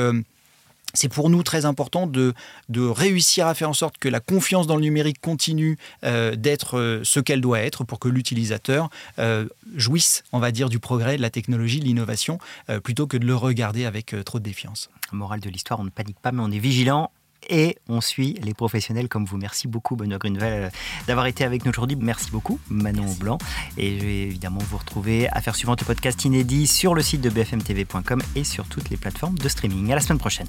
c'est 0.96 1.08
pour 1.08 1.30
nous 1.30 1.42
très 1.42 1.64
important 1.64 2.06
de, 2.06 2.34
de, 2.68 2.80
réussir 2.80 3.46
à 3.46 3.54
faire 3.54 3.70
en 3.70 3.74
sorte 3.74 3.98
que 3.98 4.08
la 4.08 4.20
confiance 4.20 4.66
dans 4.66 4.76
le 4.76 4.82
numérique 4.82 5.20
continue 5.20 5.78
euh, 6.04 6.34
d'être 6.36 6.78
euh, 6.78 7.00
ce 7.04 7.20
qu'elle 7.20 7.40
doit 7.40 7.60
être 7.60 7.84
pour 7.84 7.98
que 7.98 8.08
l'utilisateur 8.08 8.88
euh, 9.18 9.46
jouisse, 9.74 10.24
on 10.32 10.38
va 10.38 10.50
dire, 10.50 10.68
du 10.68 10.78
progrès, 10.78 11.16
de 11.16 11.22
la 11.22 11.30
technologie, 11.30 11.80
de 11.80 11.84
l'innovation, 11.84 12.38
plutôt 12.82 13.06
que 13.06 13.16
de 13.16 13.26
le 13.26 13.34
regarder 13.34 13.84
avec 13.84 14.14
trop 14.24 14.38
de 14.38 14.44
défiance. 14.44 14.90
Morale 15.12 15.40
de 15.40 15.50
l'histoire, 15.50 15.80
on 15.80 15.84
ne 15.84 15.90
panique 15.90 16.18
pas, 16.20 16.32
mais 16.32 16.42
on 16.42 16.50
est 16.50 16.58
vigilant 16.58 17.10
et 17.48 17.76
on 17.88 18.00
suit 18.00 18.38
les 18.42 18.54
professionnels 18.54 19.08
comme 19.08 19.24
vous. 19.24 19.36
Merci 19.36 19.68
beaucoup, 19.68 19.96
Benoît 19.96 20.18
Grunewald, 20.18 20.72
d'avoir 21.06 21.26
été 21.26 21.44
avec 21.44 21.64
nous 21.64 21.70
aujourd'hui. 21.70 21.96
Merci 21.96 22.30
beaucoup, 22.30 22.58
Manon 22.68 23.12
Blanc. 23.14 23.38
Et 23.76 23.98
je 23.98 24.04
vais 24.04 24.22
évidemment 24.22 24.60
vous 24.60 24.78
retrouver 24.78 25.28
à 25.28 25.40
faire 25.40 25.54
suivant 25.54 25.76
le 25.78 25.84
podcast 25.84 26.24
inédit 26.24 26.66
sur 26.66 26.94
le 26.94 27.02
site 27.02 27.20
de 27.20 27.30
bfmtv.com 27.30 28.22
et 28.34 28.44
sur 28.44 28.66
toutes 28.66 28.90
les 28.90 28.96
plateformes 28.96 29.38
de 29.38 29.48
streaming. 29.48 29.92
À 29.92 29.96
la 29.96 30.00
semaine 30.00 30.18
prochaine. 30.18 30.48